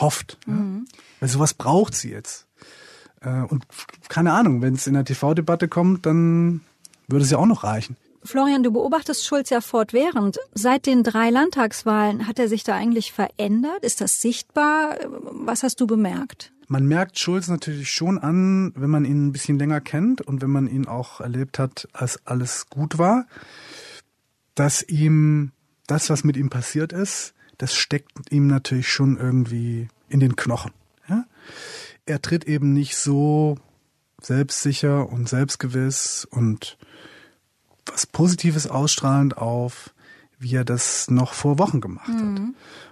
hofft. 0.00 0.38
Mhm. 0.46 0.86
Ja? 0.90 0.98
Weil 1.20 1.28
sowas 1.28 1.54
braucht 1.54 1.94
sie 1.94 2.10
jetzt. 2.10 2.46
Äh, 3.20 3.42
und 3.42 3.66
keine 4.08 4.32
Ahnung, 4.32 4.62
wenn 4.62 4.74
es 4.74 4.86
in 4.86 4.94
der 4.94 5.04
TV-Debatte 5.04 5.68
kommt, 5.68 6.06
dann 6.06 6.60
würde 7.08 7.24
es 7.24 7.30
ja 7.30 7.38
auch 7.38 7.46
noch 7.46 7.64
reichen. 7.64 7.96
Florian, 8.24 8.62
du 8.62 8.72
beobachtest 8.72 9.24
Schulz 9.24 9.50
ja 9.50 9.60
fortwährend. 9.60 10.38
Seit 10.52 10.86
den 10.86 11.02
drei 11.02 11.30
Landtagswahlen 11.30 12.26
hat 12.26 12.38
er 12.38 12.48
sich 12.48 12.64
da 12.64 12.74
eigentlich 12.74 13.12
verändert? 13.12 13.82
Ist 13.82 14.00
das 14.00 14.20
sichtbar? 14.20 14.96
Was 15.06 15.62
hast 15.62 15.80
du 15.80 15.86
bemerkt? 15.86 16.52
Man 16.66 16.86
merkt 16.86 17.18
Schulz 17.18 17.48
natürlich 17.48 17.90
schon 17.90 18.18
an, 18.18 18.72
wenn 18.76 18.90
man 18.90 19.06
ihn 19.06 19.28
ein 19.28 19.32
bisschen 19.32 19.58
länger 19.58 19.80
kennt 19.80 20.20
und 20.20 20.42
wenn 20.42 20.50
man 20.50 20.68
ihn 20.68 20.86
auch 20.86 21.20
erlebt 21.20 21.58
hat, 21.58 21.88
als 21.94 22.26
alles 22.26 22.68
gut 22.68 22.98
war, 22.98 23.26
dass 24.54 24.82
ihm 24.82 25.52
das, 25.86 26.10
was 26.10 26.24
mit 26.24 26.36
ihm 26.36 26.50
passiert 26.50 26.92
ist, 26.92 27.32
das 27.58 27.74
steckt 27.74 28.32
ihm 28.32 28.46
natürlich 28.46 28.88
schon 28.88 29.18
irgendwie 29.18 29.88
in 30.08 30.20
den 30.20 30.36
Knochen. 30.36 30.72
Ja? 31.08 31.24
Er 32.06 32.22
tritt 32.22 32.44
eben 32.44 32.72
nicht 32.72 32.96
so 32.96 33.58
selbstsicher 34.20 35.08
und 35.08 35.28
selbstgewiss 35.28 36.26
und 36.30 36.78
was 37.86 38.06
Positives 38.06 38.66
ausstrahlend 38.66 39.36
auf, 39.38 39.92
wie 40.38 40.54
er 40.54 40.64
das 40.64 41.10
noch 41.10 41.34
vor 41.34 41.58
Wochen 41.58 41.80
gemacht 41.80 42.08
mhm. 42.08 42.34
hat. 42.34 42.42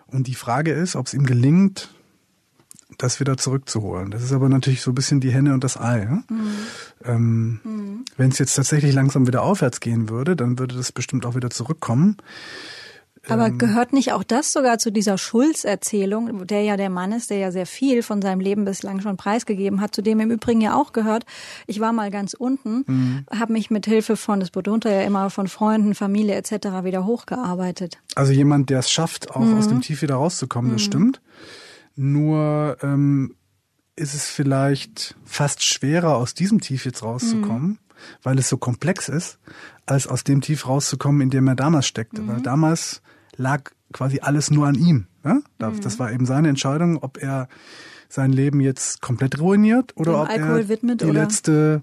Und 0.09 0.27
die 0.27 0.35
Frage 0.35 0.73
ist, 0.73 0.97
ob 0.97 1.07
es 1.07 1.15
ihm 1.15 1.27
gelingt, 1.27 1.91
das 2.99 3.21
wieder 3.21 3.37
zurückzuholen. 3.37 4.11
Das 4.11 4.23
ist 4.23 4.33
aber 4.33 4.49
natürlich 4.49 4.81
so 4.81 4.93
ein 4.93 4.95
bisschen 4.95 5.21
die 5.21 5.33
Henne 5.33 5.53
und 5.55 5.65
das 5.65 5.79
Ei. 5.79 6.01
Ja? 6.01 6.23
Mhm. 6.29 6.51
Ähm, 7.05 7.61
mhm. 7.63 8.05
Wenn 8.17 8.31
es 8.31 8.39
jetzt 8.39 8.55
tatsächlich 8.55 8.95
langsam 8.95 9.27
wieder 9.27 9.43
aufwärts 9.43 9.81
gehen 9.81 10.09
würde, 10.09 10.37
dann 10.37 10.59
würde 10.59 10.77
das 10.77 10.93
bestimmt 10.93 11.27
auch 11.27 11.35
wieder 11.35 11.51
zurückkommen. 11.51 12.17
Aber 13.29 13.47
ähm, 13.47 13.59
gehört 13.59 13.93
nicht 13.93 14.13
auch 14.13 14.23
das 14.23 14.53
sogar 14.53 14.79
zu 14.79 14.91
dieser 14.91 15.19
Schulz-Erzählung, 15.19 16.47
der 16.47 16.63
ja 16.63 16.77
der 16.77 16.91
Mann 16.91 17.13
ist, 17.13 17.31
der 17.31 17.39
ja 17.39 17.51
sehr 17.51 17.67
viel 17.67 18.03
von 18.03 18.23
seinem 18.23 18.41
Leben 18.41 18.65
bislang 18.65 19.01
schon 19.01 19.17
preisgegeben 19.17 19.81
hat, 19.81 19.95
zu 19.95 20.03
dem 20.03 20.21
im 20.21 20.31
Übrigen 20.31 20.61
ja 20.61 20.75
auch 20.75 20.93
gehört. 20.93 21.25
Ich 21.67 21.81
war 21.81 21.93
mal 21.93 22.11
ganz 22.11 22.35
unten, 22.35 22.85
mhm. 22.87 23.27
habe 23.35 23.53
mich 23.53 23.71
mit 23.71 23.87
Hilfe 23.87 24.17
von, 24.17 24.41
das 24.41 24.51
bedunter 24.51 24.93
ja 24.93 25.03
immer 25.03 25.31
von 25.31 25.49
Freunden, 25.49 25.95
Familie 25.95 26.35
etc. 26.35 26.85
wieder 26.85 27.05
hochgearbeitet. 27.05 27.99
Also 28.15 28.33
jemand, 28.33 28.71
der 28.71 28.81
es 28.81 28.91
schafft, 28.91 29.31
auch 29.31 29.41
mhm. 29.41 29.59
aus 29.59 29.69
dem 29.69 29.81
Tief 29.81 30.03
wieder 30.03 30.17
rauszukommen, 30.17 30.73
das 30.73 30.83
mhm. 30.83 30.87
stimmt. 30.87 31.21
Nur 31.97 32.77
ähm, 32.83 33.35
ist 33.97 34.15
es 34.15 34.29
vielleicht 34.29 35.17
fast 35.25 35.65
schwerer, 35.65 36.17
aus 36.17 36.35
diesem 36.35 36.61
Tief 36.61 36.85
jetzt 36.85 37.03
rauszukommen, 37.03 37.69
mhm. 37.69 37.79
weil 38.23 38.39
es 38.39 38.49
so 38.49 38.59
komplex 38.59 39.09
ist, 39.09 39.39
als 39.87 40.07
aus 40.07 40.23
dem 40.23 40.43
Tief 40.43 40.69
rauszukommen, 40.69 41.23
in 41.23 41.31
dem 41.31 41.49
er 41.49 41.57
damals 41.57 41.87
steckte. 41.87 42.21
Mhm. 42.23 42.29
Weil 42.29 42.41
damals 42.43 43.03
lag 43.37 43.71
quasi 43.93 44.21
alles 44.21 44.51
nur 44.51 44.67
an 44.67 44.75
ihm. 44.75 45.07
Das 45.59 45.95
mhm. 45.95 45.99
war 45.99 46.13
eben 46.13 46.27
seine 46.27 46.49
Entscheidung, 46.49 46.99
ob 47.03 47.23
er 47.23 47.49
sein 48.09 48.33
Leben 48.33 48.61
jetzt 48.61 49.03
komplett 49.03 49.41
ruiniert 49.41 49.97
oder 49.97 50.13
Dem 50.13 50.21
ob 50.21 50.29
Alkohol 50.29 50.61
er 50.61 50.69
widmet, 50.69 51.01
die 51.01 51.07
oder? 51.07 51.23
letzte 51.23 51.83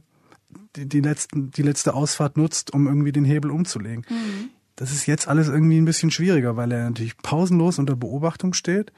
die, 0.75 0.87
die, 0.87 1.01
letzten, 1.01 1.51
die 1.51 1.61
letzte 1.61 1.93
Ausfahrt 1.93 2.37
nutzt, 2.37 2.73
um 2.73 2.87
irgendwie 2.87 3.11
den 3.11 3.25
Hebel 3.25 3.51
umzulegen. 3.51 4.05
Mhm. 4.09 4.49
Das 4.75 4.91
ist 4.91 5.05
jetzt 5.05 5.27
alles 5.27 5.49
irgendwie 5.49 5.77
ein 5.77 5.85
bisschen 5.85 6.11
schwieriger, 6.11 6.57
weil 6.57 6.71
er 6.71 6.85
natürlich 6.85 7.17
pausenlos 7.17 7.77
unter 7.77 7.95
Beobachtung 7.95 8.53
steht. 8.53 8.91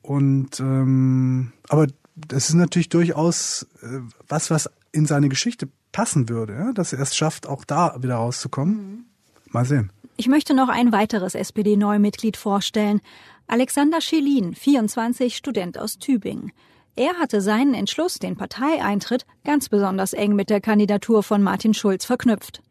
Und 0.00 0.60
ähm, 0.60 1.52
aber 1.68 1.88
das 2.14 2.48
ist 2.48 2.54
natürlich 2.54 2.88
durchaus 2.88 3.66
äh, 3.82 4.00
was, 4.28 4.50
was 4.50 4.70
in 4.92 5.06
seine 5.06 5.28
Geschichte 5.28 5.68
passen 5.92 6.28
würde, 6.28 6.54
ja? 6.54 6.72
dass 6.72 6.92
er 6.92 7.00
es 7.00 7.16
schafft, 7.16 7.46
auch 7.46 7.64
da 7.64 8.02
wieder 8.02 8.16
rauszukommen. 8.16 8.76
Mhm. 8.76 9.04
Mal 9.50 9.64
sehen. 9.64 9.92
Ich 10.16 10.28
möchte 10.28 10.54
noch 10.54 10.68
ein 10.68 10.92
weiteres 10.92 11.34
SPD-Neumitglied 11.34 12.36
vorstellen. 12.36 13.00
Alexander 13.48 14.00
Schelin, 14.00 14.54
24, 14.54 15.34
Student 15.34 15.76
aus 15.76 15.98
Tübingen. 15.98 16.52
Er 16.96 17.18
hatte 17.18 17.40
seinen 17.40 17.74
Entschluss, 17.74 18.20
den 18.20 18.36
Parteieintritt, 18.36 19.26
ganz 19.44 19.68
besonders 19.68 20.12
eng 20.12 20.36
mit 20.36 20.50
der 20.50 20.60
Kandidatur 20.60 21.24
von 21.24 21.42
Martin 21.42 21.74
Schulz 21.74 22.04
verknüpft. 22.04 22.62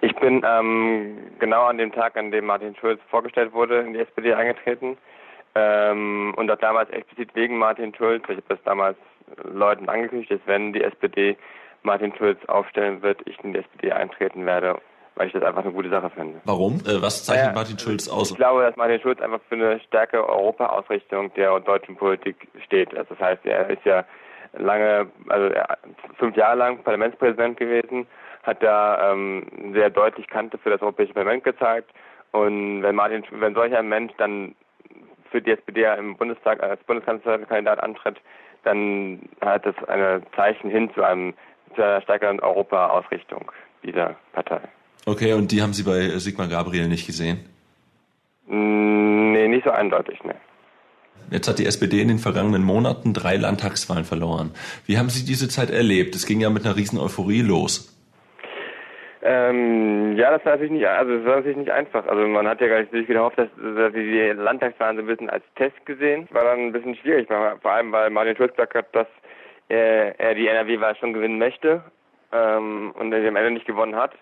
Ich 0.00 0.12
bin 0.16 0.42
ähm, 0.44 1.18
genau 1.38 1.66
an 1.66 1.78
dem 1.78 1.92
Tag, 1.92 2.16
an 2.16 2.32
dem 2.32 2.46
Martin 2.46 2.74
Schulz 2.74 3.00
vorgestellt 3.08 3.52
wurde, 3.52 3.78
in 3.78 3.92
die 3.92 4.00
SPD 4.00 4.34
eingetreten. 4.34 4.98
Ähm, 5.54 6.34
und 6.36 6.50
auch 6.50 6.58
damals 6.58 6.90
explizit 6.90 7.36
wegen 7.36 7.56
Martin 7.56 7.94
Schulz. 7.94 8.24
Ich 8.24 8.36
habe 8.36 8.42
das 8.48 8.62
damals 8.64 8.96
Leuten 9.44 9.88
angekündigt, 9.88 10.32
dass 10.32 10.40
wenn 10.46 10.72
die 10.72 10.82
SPD 10.82 11.36
Martin 11.84 12.12
Schulz 12.16 12.44
aufstellen 12.46 13.00
wird, 13.00 13.20
ich 13.26 13.38
in 13.44 13.52
die 13.52 13.60
SPD 13.60 13.92
eintreten 13.92 14.44
werde 14.44 14.80
weil 15.18 15.26
ich 15.26 15.32
das 15.32 15.42
einfach 15.42 15.64
eine 15.64 15.72
gute 15.72 15.90
Sache 15.90 16.10
finde. 16.10 16.40
Warum? 16.44 16.74
Äh, 16.86 17.02
was 17.02 17.24
zeichnet 17.24 17.46
naja, 17.46 17.54
Martin 17.54 17.78
Schulz 17.78 18.08
aus? 18.08 18.30
Ich 18.30 18.36
glaube, 18.36 18.62
dass 18.62 18.76
Martin 18.76 19.00
Schulz 19.00 19.20
einfach 19.20 19.40
für 19.48 19.56
eine 19.56 19.80
stärkere 19.80 20.26
Europa-Ausrichtung 20.28 21.34
der 21.34 21.58
deutschen 21.60 21.96
Politik 21.96 22.48
steht. 22.64 22.96
Also 22.96 23.14
das 23.14 23.20
heißt, 23.20 23.44
er 23.44 23.68
ist 23.68 23.84
ja 23.84 24.04
lange, 24.56 25.08
also 25.28 25.54
fünf 26.18 26.36
Jahre 26.36 26.56
lang 26.56 26.78
Parlamentspräsident 26.84 27.56
gewesen, 27.56 28.06
hat 28.44 28.62
da 28.62 29.12
ähm, 29.12 29.72
sehr 29.74 29.90
deutlich 29.90 30.28
Kante 30.28 30.56
für 30.56 30.70
das 30.70 30.80
Europäische 30.80 31.12
Parlament 31.12 31.42
gezeigt. 31.42 31.90
Und 32.30 32.82
wenn 32.82 32.94
Martin, 32.94 33.24
wenn 33.32 33.54
solch 33.54 33.76
ein 33.76 33.88
Mensch 33.88 34.12
dann 34.18 34.54
für 35.30 35.42
die 35.42 35.50
SPD 35.50 35.84
im 35.98 36.16
Bundestag 36.16 36.62
als 36.62 36.82
Bundeskanzlerkandidat 36.84 37.82
antritt, 37.82 38.16
dann 38.62 39.20
hat 39.40 39.66
das 39.66 39.74
ein 39.88 40.22
Zeichen 40.36 40.70
hin 40.70 40.90
zu 40.94 41.02
einem 41.02 41.34
zu 41.74 41.82
einer 41.82 42.00
stärkeren 42.02 42.40
Europa-Ausrichtung 42.40 43.50
dieser 43.82 44.14
Partei. 44.32 44.60
Okay, 45.08 45.32
und 45.32 45.52
die 45.52 45.62
haben 45.62 45.72
Sie 45.72 45.84
bei 45.84 46.00
Sigmar 46.18 46.48
Gabriel 46.48 46.86
nicht 46.86 47.06
gesehen? 47.06 47.38
Mm, 48.46 49.32
nee, 49.32 49.48
nicht 49.48 49.64
so 49.64 49.70
eindeutig, 49.70 50.22
ne. 50.22 50.34
Jetzt 51.30 51.48
hat 51.48 51.58
die 51.58 51.64
SPD 51.64 52.02
in 52.02 52.08
den 52.08 52.18
vergangenen 52.18 52.62
Monaten 52.62 53.14
drei 53.14 53.36
Landtagswahlen 53.36 54.04
verloren. 54.04 54.52
Wie 54.86 54.98
haben 54.98 55.08
Sie 55.08 55.24
diese 55.24 55.48
Zeit 55.48 55.70
erlebt? 55.70 56.14
Es 56.14 56.26
ging 56.26 56.40
ja 56.40 56.50
mit 56.50 56.66
einer 56.66 56.76
riesen 56.76 56.98
Euphorie 56.98 57.40
los. 57.40 57.94
Ähm, 59.22 60.14
ja, 60.18 60.30
das 60.30 60.44
war 60.44 60.52
natürlich 60.52 60.72
nicht, 60.72 60.86
also 60.86 61.16
das 61.16 61.24
war 61.24 61.36
natürlich 61.36 61.56
nicht 61.56 61.70
einfach. 61.70 62.06
Also 62.06 62.26
man 62.28 62.46
hat 62.46 62.60
ja 62.60 62.68
gar 62.68 62.80
nicht 62.80 62.92
wirklich 62.92 63.08
gehofft, 63.08 63.38
dass, 63.38 63.48
dass 63.56 63.92
die 63.94 64.32
Landtagswahlen 64.36 64.96
so 64.96 65.02
ein 65.02 65.06
bisschen 65.06 65.30
als 65.30 65.44
Test 65.56 65.86
gesehen. 65.86 66.28
War 66.32 66.44
dann 66.44 66.66
ein 66.66 66.72
bisschen 66.72 66.96
schwierig, 66.96 67.28
vor 67.28 67.72
allem 67.72 67.92
weil 67.92 68.10
Martin 68.10 68.36
Schulz 68.36 68.52
gesagt 68.52 68.74
hat, 68.74 68.94
dass 68.94 69.08
äh, 69.70 70.12
er 70.18 70.34
die 70.34 70.48
NRW-Wahl 70.48 70.96
schon 70.96 71.14
gewinnen 71.14 71.38
möchte 71.38 71.82
ähm, 72.30 72.92
und 72.98 73.10
er 73.10 73.22
sie 73.22 73.28
am 73.28 73.36
Ende 73.36 73.52
nicht 73.52 73.66
gewonnen 73.66 73.96
hat. 73.96 74.12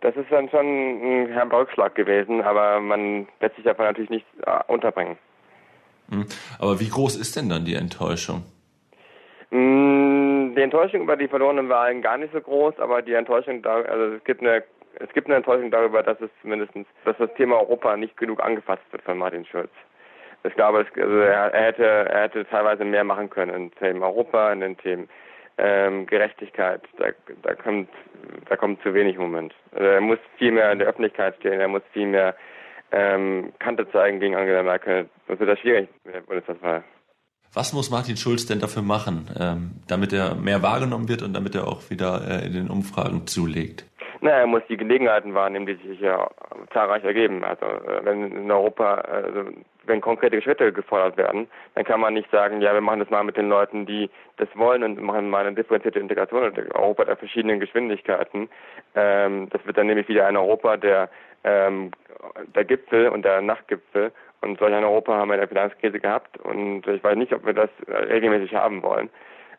Das 0.00 0.14
ist 0.16 0.30
dann 0.30 0.48
schon 0.48 0.66
ein 0.66 1.32
herber 1.32 1.60
Rückschlag 1.60 1.94
gewesen, 1.94 2.42
aber 2.42 2.80
man 2.80 3.26
lässt 3.40 3.56
sich 3.56 3.64
davon 3.64 3.84
natürlich 3.84 4.10
nicht 4.10 4.26
äh, 4.46 4.58
unterbringen. 4.68 5.18
Hm. 6.10 6.26
Aber 6.58 6.78
wie 6.80 6.88
groß 6.88 7.16
ist 7.16 7.36
denn 7.36 7.48
dann 7.48 7.64
die 7.64 7.74
Enttäuschung? 7.74 8.44
Hm, 9.50 10.54
die 10.56 10.62
Enttäuschung 10.62 11.02
über 11.02 11.16
die 11.16 11.28
verlorenen 11.28 11.68
Wahlen 11.68 12.02
gar 12.02 12.16
nicht 12.16 12.32
so 12.32 12.40
groß, 12.40 12.78
aber 12.78 13.02
die 13.02 13.14
Enttäuschung, 13.14 13.64
also 13.64 14.14
es 14.16 14.24
gibt 14.24 14.42
eine 14.42 14.62
es 15.00 15.12
gibt 15.12 15.28
eine 15.28 15.36
Enttäuschung 15.36 15.70
darüber, 15.70 16.02
dass 16.02 16.20
es 16.20 16.30
zumindest, 16.42 16.72
dass 17.04 17.16
das 17.18 17.32
Thema 17.34 17.56
Europa 17.56 17.96
nicht 17.96 18.16
genug 18.16 18.42
angefasst 18.42 18.82
wird 18.90 19.02
von 19.02 19.18
Martin 19.18 19.44
Schulz. 19.44 19.70
Ich 20.44 20.54
glaube, 20.54 20.82
es, 20.82 21.00
also 21.00 21.18
er, 21.18 21.52
er, 21.52 21.66
hätte, 21.66 21.84
er 21.84 22.22
hätte 22.22 22.44
teilweise 22.46 22.84
mehr 22.84 23.04
machen 23.04 23.30
können 23.30 23.54
in 23.54 23.70
Themen 23.72 24.02
Europa, 24.02 24.52
in 24.52 24.60
den 24.60 24.76
Themen 24.78 25.08
ähm, 25.58 26.06
Gerechtigkeit. 26.06 26.82
Da, 26.96 27.06
da 27.42 27.54
kommt, 27.54 27.88
da 28.48 28.56
kommt 28.56 28.82
zu 28.82 28.94
wenig 28.94 29.16
im 29.16 29.22
Moment. 29.22 29.54
Also 29.72 29.84
er 29.84 30.00
muss 30.00 30.18
viel 30.38 30.52
mehr 30.52 30.72
in 30.72 30.78
der 30.78 30.88
Öffentlichkeit 30.88 31.36
stehen, 31.40 31.60
er 31.60 31.68
muss 31.68 31.82
viel 31.92 32.06
mehr 32.06 32.34
ähm, 32.92 33.52
Kante 33.58 33.90
zeigen 33.90 34.20
gegen 34.20 34.34
Angela 34.34 34.62
Merkel. 34.62 35.08
Das 35.26 35.38
wird 35.38 35.50
das 35.50 35.58
schwierig 35.58 35.88
mit 36.04 36.14
der 36.14 36.20
Bundestagswahl. 36.20 36.84
Was 37.52 37.72
muss 37.72 37.90
Martin 37.90 38.16
Schulz 38.16 38.46
denn 38.46 38.60
dafür 38.60 38.82
machen, 38.82 39.28
ähm, 39.38 39.70
damit 39.88 40.12
er 40.12 40.34
mehr 40.34 40.62
wahrgenommen 40.62 41.08
wird 41.08 41.22
und 41.22 41.32
damit 41.32 41.54
er 41.54 41.66
auch 41.66 41.90
wieder 41.90 42.22
äh, 42.28 42.46
in 42.46 42.52
den 42.52 42.70
Umfragen 42.70 43.26
zulegt? 43.26 43.84
Na, 44.20 44.30
er 44.30 44.46
muss 44.46 44.62
die 44.68 44.76
Gelegenheiten 44.76 45.34
wahrnehmen, 45.34 45.66
die 45.66 45.74
sich 45.88 46.00
ja 46.00 46.28
zahlreich 46.72 47.04
ergeben. 47.04 47.44
Also 47.44 47.64
äh, 47.64 48.04
wenn 48.04 48.32
in 48.32 48.50
Europa, 48.50 48.94
also 48.96 49.44
wenn 49.88 50.00
konkrete 50.00 50.40
Schritte 50.42 50.72
gefordert 50.72 51.16
werden, 51.16 51.48
dann 51.74 51.84
kann 51.84 52.00
man 52.00 52.14
nicht 52.14 52.30
sagen, 52.30 52.60
ja, 52.60 52.72
wir 52.72 52.80
machen 52.80 53.00
das 53.00 53.10
mal 53.10 53.24
mit 53.24 53.36
den 53.36 53.48
Leuten, 53.48 53.86
die 53.86 54.10
das 54.36 54.48
wollen 54.54 54.82
und 54.84 55.00
machen 55.00 55.28
mal 55.30 55.46
eine 55.46 55.56
differenzierte 55.56 55.98
Integration 55.98 56.44
in 56.54 56.72
Europa 56.72 57.04
der 57.04 57.16
verschiedenen 57.16 57.60
Geschwindigkeiten. 57.60 58.48
Ähm, 58.94 59.48
das 59.50 59.64
wird 59.66 59.76
dann 59.76 59.86
nämlich 59.86 60.08
wieder 60.08 60.26
ein 60.26 60.36
Europa 60.36 60.76
der 60.76 61.08
ähm, 61.44 61.90
der 62.54 62.64
Gipfel 62.64 63.08
und 63.08 63.24
der 63.24 63.40
Nachtgipfel. 63.40 64.12
Und 64.40 64.58
solch 64.58 64.74
ein 64.74 64.84
Europa 64.84 65.16
haben 65.16 65.28
wir 65.28 65.34
in 65.34 65.40
der 65.40 65.48
Finanzkrise 65.48 65.98
gehabt. 65.98 66.36
Und 66.38 66.86
ich 66.86 67.02
weiß 67.02 67.16
nicht, 67.16 67.32
ob 67.32 67.44
wir 67.44 67.52
das 67.52 67.70
regelmäßig 67.88 68.54
haben 68.54 68.82
wollen. 68.82 69.10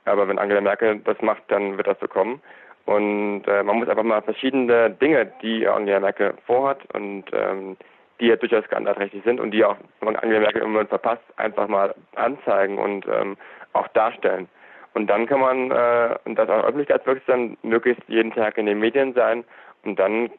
Aber 0.05 0.27
wenn 0.27 0.39
Angela 0.39 0.61
Merkel 0.61 0.99
das 0.99 1.21
macht, 1.21 1.43
dann 1.49 1.77
wird 1.77 1.87
das 1.87 1.99
so 1.99 2.07
kommen. 2.07 2.41
Und 2.85 3.43
äh, 3.47 3.61
man 3.61 3.77
muss 3.77 3.89
einfach 3.89 4.03
mal 4.03 4.21
verschiedene 4.21 4.89
Dinge, 4.89 5.31
die 5.41 5.67
Angela 5.67 5.99
Merkel 5.99 6.33
vorhat 6.45 6.79
und 6.95 7.25
ähm, 7.33 7.77
die 8.19 8.27
ja 8.27 8.35
durchaus 8.35 8.65
skandalträchtig 8.65 9.23
sind 9.23 9.39
und 9.39 9.51
die 9.51 9.63
auch 9.63 9.77
Angela 10.01 10.41
Merkel 10.41 10.61
im 10.61 10.71
Moment 10.71 10.89
verpasst, 10.89 11.23
einfach 11.37 11.67
mal 11.67 11.93
anzeigen 12.15 12.77
und 12.77 13.05
ähm, 13.07 13.37
auch 13.73 13.87
darstellen. 13.89 14.47
Und 14.93 15.07
dann 15.07 15.27
kann 15.27 15.39
man, 15.39 15.71
äh, 15.71 16.17
und 16.25 16.35
das 16.35 16.49
auch 16.49 16.63
öffentlichkeitswirksam, 16.63 17.57
möglichst 17.63 18.03
jeden 18.07 18.33
Tag 18.33 18.57
in 18.57 18.65
den 18.65 18.79
Medien 18.79 19.13
sein 19.13 19.43
und 19.83 19.97
dann 19.97 20.29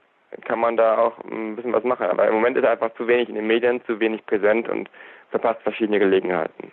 kann 0.45 0.61
man 0.61 0.77
da 0.77 0.99
auch 0.99 1.19
ein 1.25 1.57
bisschen 1.57 1.73
was 1.73 1.85
machen. 1.85 2.07
Aber 2.07 2.27
im 2.27 2.35
Moment 2.35 2.57
ist 2.57 2.65
einfach 2.65 2.93
zu 2.95 3.07
wenig 3.09 3.29
in 3.29 3.35
den 3.35 3.47
Medien, 3.47 3.85
zu 3.85 3.99
wenig 4.01 4.25
präsent 4.27 4.69
und 4.69 4.89
verpasst 5.31 5.63
verschiedene 5.63 5.99
Gelegenheiten. 5.99 6.73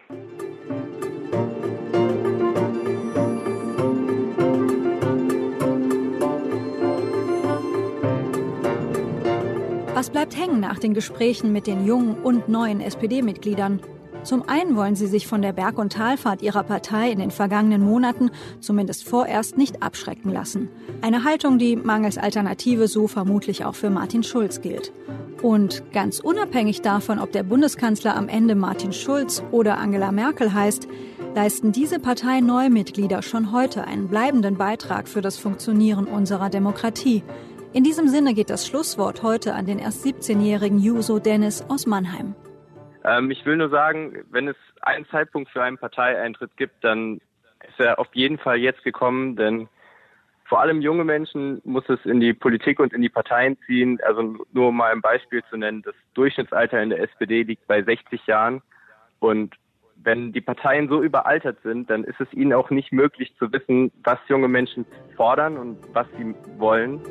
Was 9.97 10.11
bleibt 10.11 10.37
hängen 10.37 10.59
nach 10.59 10.77
den 10.77 10.93
Gesprächen 10.93 11.51
mit 11.51 11.65
den 11.65 11.83
jungen 11.83 12.17
und 12.21 12.47
neuen 12.47 12.81
SPD-Mitgliedern? 12.81 13.79
Zum 14.21 14.47
einen 14.47 14.75
wollen 14.75 14.95
sie 14.95 15.07
sich 15.07 15.25
von 15.25 15.41
der 15.41 15.53
Berg- 15.53 15.79
und 15.79 15.91
Talfahrt 15.91 16.43
ihrer 16.43 16.61
Partei 16.61 17.09
in 17.09 17.17
den 17.17 17.31
vergangenen 17.31 17.81
Monaten 17.81 18.29
zumindest 18.59 19.05
vorerst 19.05 19.57
nicht 19.57 19.81
abschrecken 19.81 20.31
lassen. 20.31 20.69
Eine 21.01 21.23
Haltung, 21.23 21.57
die 21.57 21.75
mangels 21.75 22.19
Alternative 22.19 22.87
so 22.87 23.07
vermutlich 23.07 23.65
auch 23.65 23.73
für 23.73 23.89
Martin 23.89 24.21
Schulz 24.21 24.61
gilt. 24.61 24.93
Und 25.41 25.81
ganz 25.93 26.19
unabhängig 26.19 26.83
davon, 26.83 27.17
ob 27.17 27.31
der 27.31 27.41
Bundeskanzler 27.41 28.15
am 28.15 28.29
Ende 28.29 28.53
Martin 28.53 28.93
Schulz 28.93 29.41
oder 29.49 29.79
Angela 29.79 30.11
Merkel 30.11 30.53
heißt, 30.53 30.87
leisten 31.33 31.71
diese 31.71 31.97
Partei-Neumitglieder 31.97 33.23
schon 33.23 33.51
heute 33.51 33.85
einen 33.85 34.09
bleibenden 34.09 34.57
Beitrag 34.57 35.07
für 35.07 35.21
das 35.21 35.39
Funktionieren 35.39 36.05
unserer 36.05 36.51
Demokratie 36.51 37.23
In 37.73 37.83
diesem 37.83 38.07
Sinne 38.07 38.33
geht 38.33 38.49
das 38.49 38.65
Schlusswort 38.65 39.23
heute 39.23 39.53
an 39.53 39.65
den 39.65 39.77
erst 39.77 40.05
17-jährigen 40.05 40.79
Juso 40.79 41.19
Dennis 41.19 41.65
aus 41.69 41.85
Mannheim. 41.85 42.33
Ähm, 43.03 43.29
ich 43.29 43.45
will 43.45 43.57
nur 43.57 43.69
sagen, 43.69 44.23
wenn 44.31 44.47
es 44.47 44.55
einen 44.81 45.05
Zeitpunkt 45.07 45.51
für 45.51 45.61
einen 45.61 45.77
Parteieintritt 45.77 46.55
gibt, 46.55 46.83
dann 46.83 47.19
ist 47.67 47.79
er 47.79 47.99
auf 47.99 48.07
jeden 48.13 48.37
Fall 48.37 48.57
jetzt 48.57 48.83
gekommen, 48.83 49.35
denn 49.35 49.67
vor 50.45 50.61
allem 50.61 50.81
junge 50.81 51.03
Menschen 51.03 51.61
muss 51.65 51.83
es 51.89 51.99
in 52.05 52.21
die 52.21 52.33
Politik 52.33 52.79
und 52.79 52.93
in 52.93 53.01
die 53.01 53.09
Parteien 53.09 53.57
ziehen. 53.65 53.99
Also 54.03 54.45
nur 54.53 54.69
um 54.69 54.77
mal 54.77 54.93
ein 54.93 55.01
Beispiel 55.01 55.43
zu 55.49 55.57
nennen, 55.57 55.81
das 55.81 55.95
Durchschnittsalter 56.13 56.81
in 56.81 56.89
der 56.89 57.01
SPD 57.01 57.43
liegt 57.43 57.67
bei 57.67 57.83
60 57.83 58.25
Jahren 58.27 58.61
und 59.19 59.55
wenn 60.07 60.31
die 60.31 60.39
Parteien 60.39 60.87
so 60.87 61.03
überaltert 61.03 61.57
sind, 61.63 61.89
dann 61.89 62.05
ist 62.05 62.21
es 62.21 62.31
ihnen 62.31 62.53
auch 62.53 62.69
nicht 62.69 62.93
möglich 62.93 63.35
zu 63.37 63.51
wissen, 63.51 63.91
was 64.05 64.17
junge 64.29 64.47
Menschen 64.47 64.85
fordern 65.17 65.57
und 65.57 65.77
was 65.91 66.07
sie 66.17 66.33
wollen. 66.57 67.01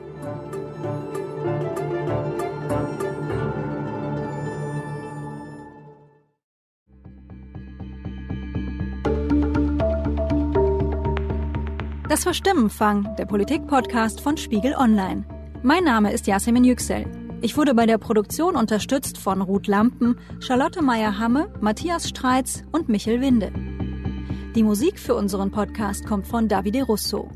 Das 12.09 12.25
war 12.25 12.33
Stimmenfang, 12.33 13.15
der 13.19 13.27
Politik-Podcast 13.27 14.23
von 14.23 14.39
Spiegel 14.39 14.75
Online. 14.75 15.27
Mein 15.63 15.85
Name 15.85 16.15
ist 16.15 16.27
Yasemin 16.27 16.65
Yüksel. 16.65 17.05
Ich 17.43 17.57
wurde 17.57 17.75
bei 17.75 17.87
der 17.87 17.99
Produktion 17.99 18.57
unterstützt 18.57 19.19
von 19.19 19.43
Ruth 19.43 19.67
Lampen, 19.67 20.17
Charlotte 20.41 20.83
Meyer-Hamme, 20.83 21.49
Matthias 21.61 22.09
Streitz 22.09 22.65
und 22.73 22.89
Michel 22.89 23.21
Winde. 23.21 23.53
Die 24.55 24.63
Musik 24.63 24.99
für 24.99 25.15
unseren 25.15 25.51
Podcast 25.51 26.07
kommt 26.07 26.27
von 26.27 26.49
Davide 26.49 26.85
Russo. 26.85 27.31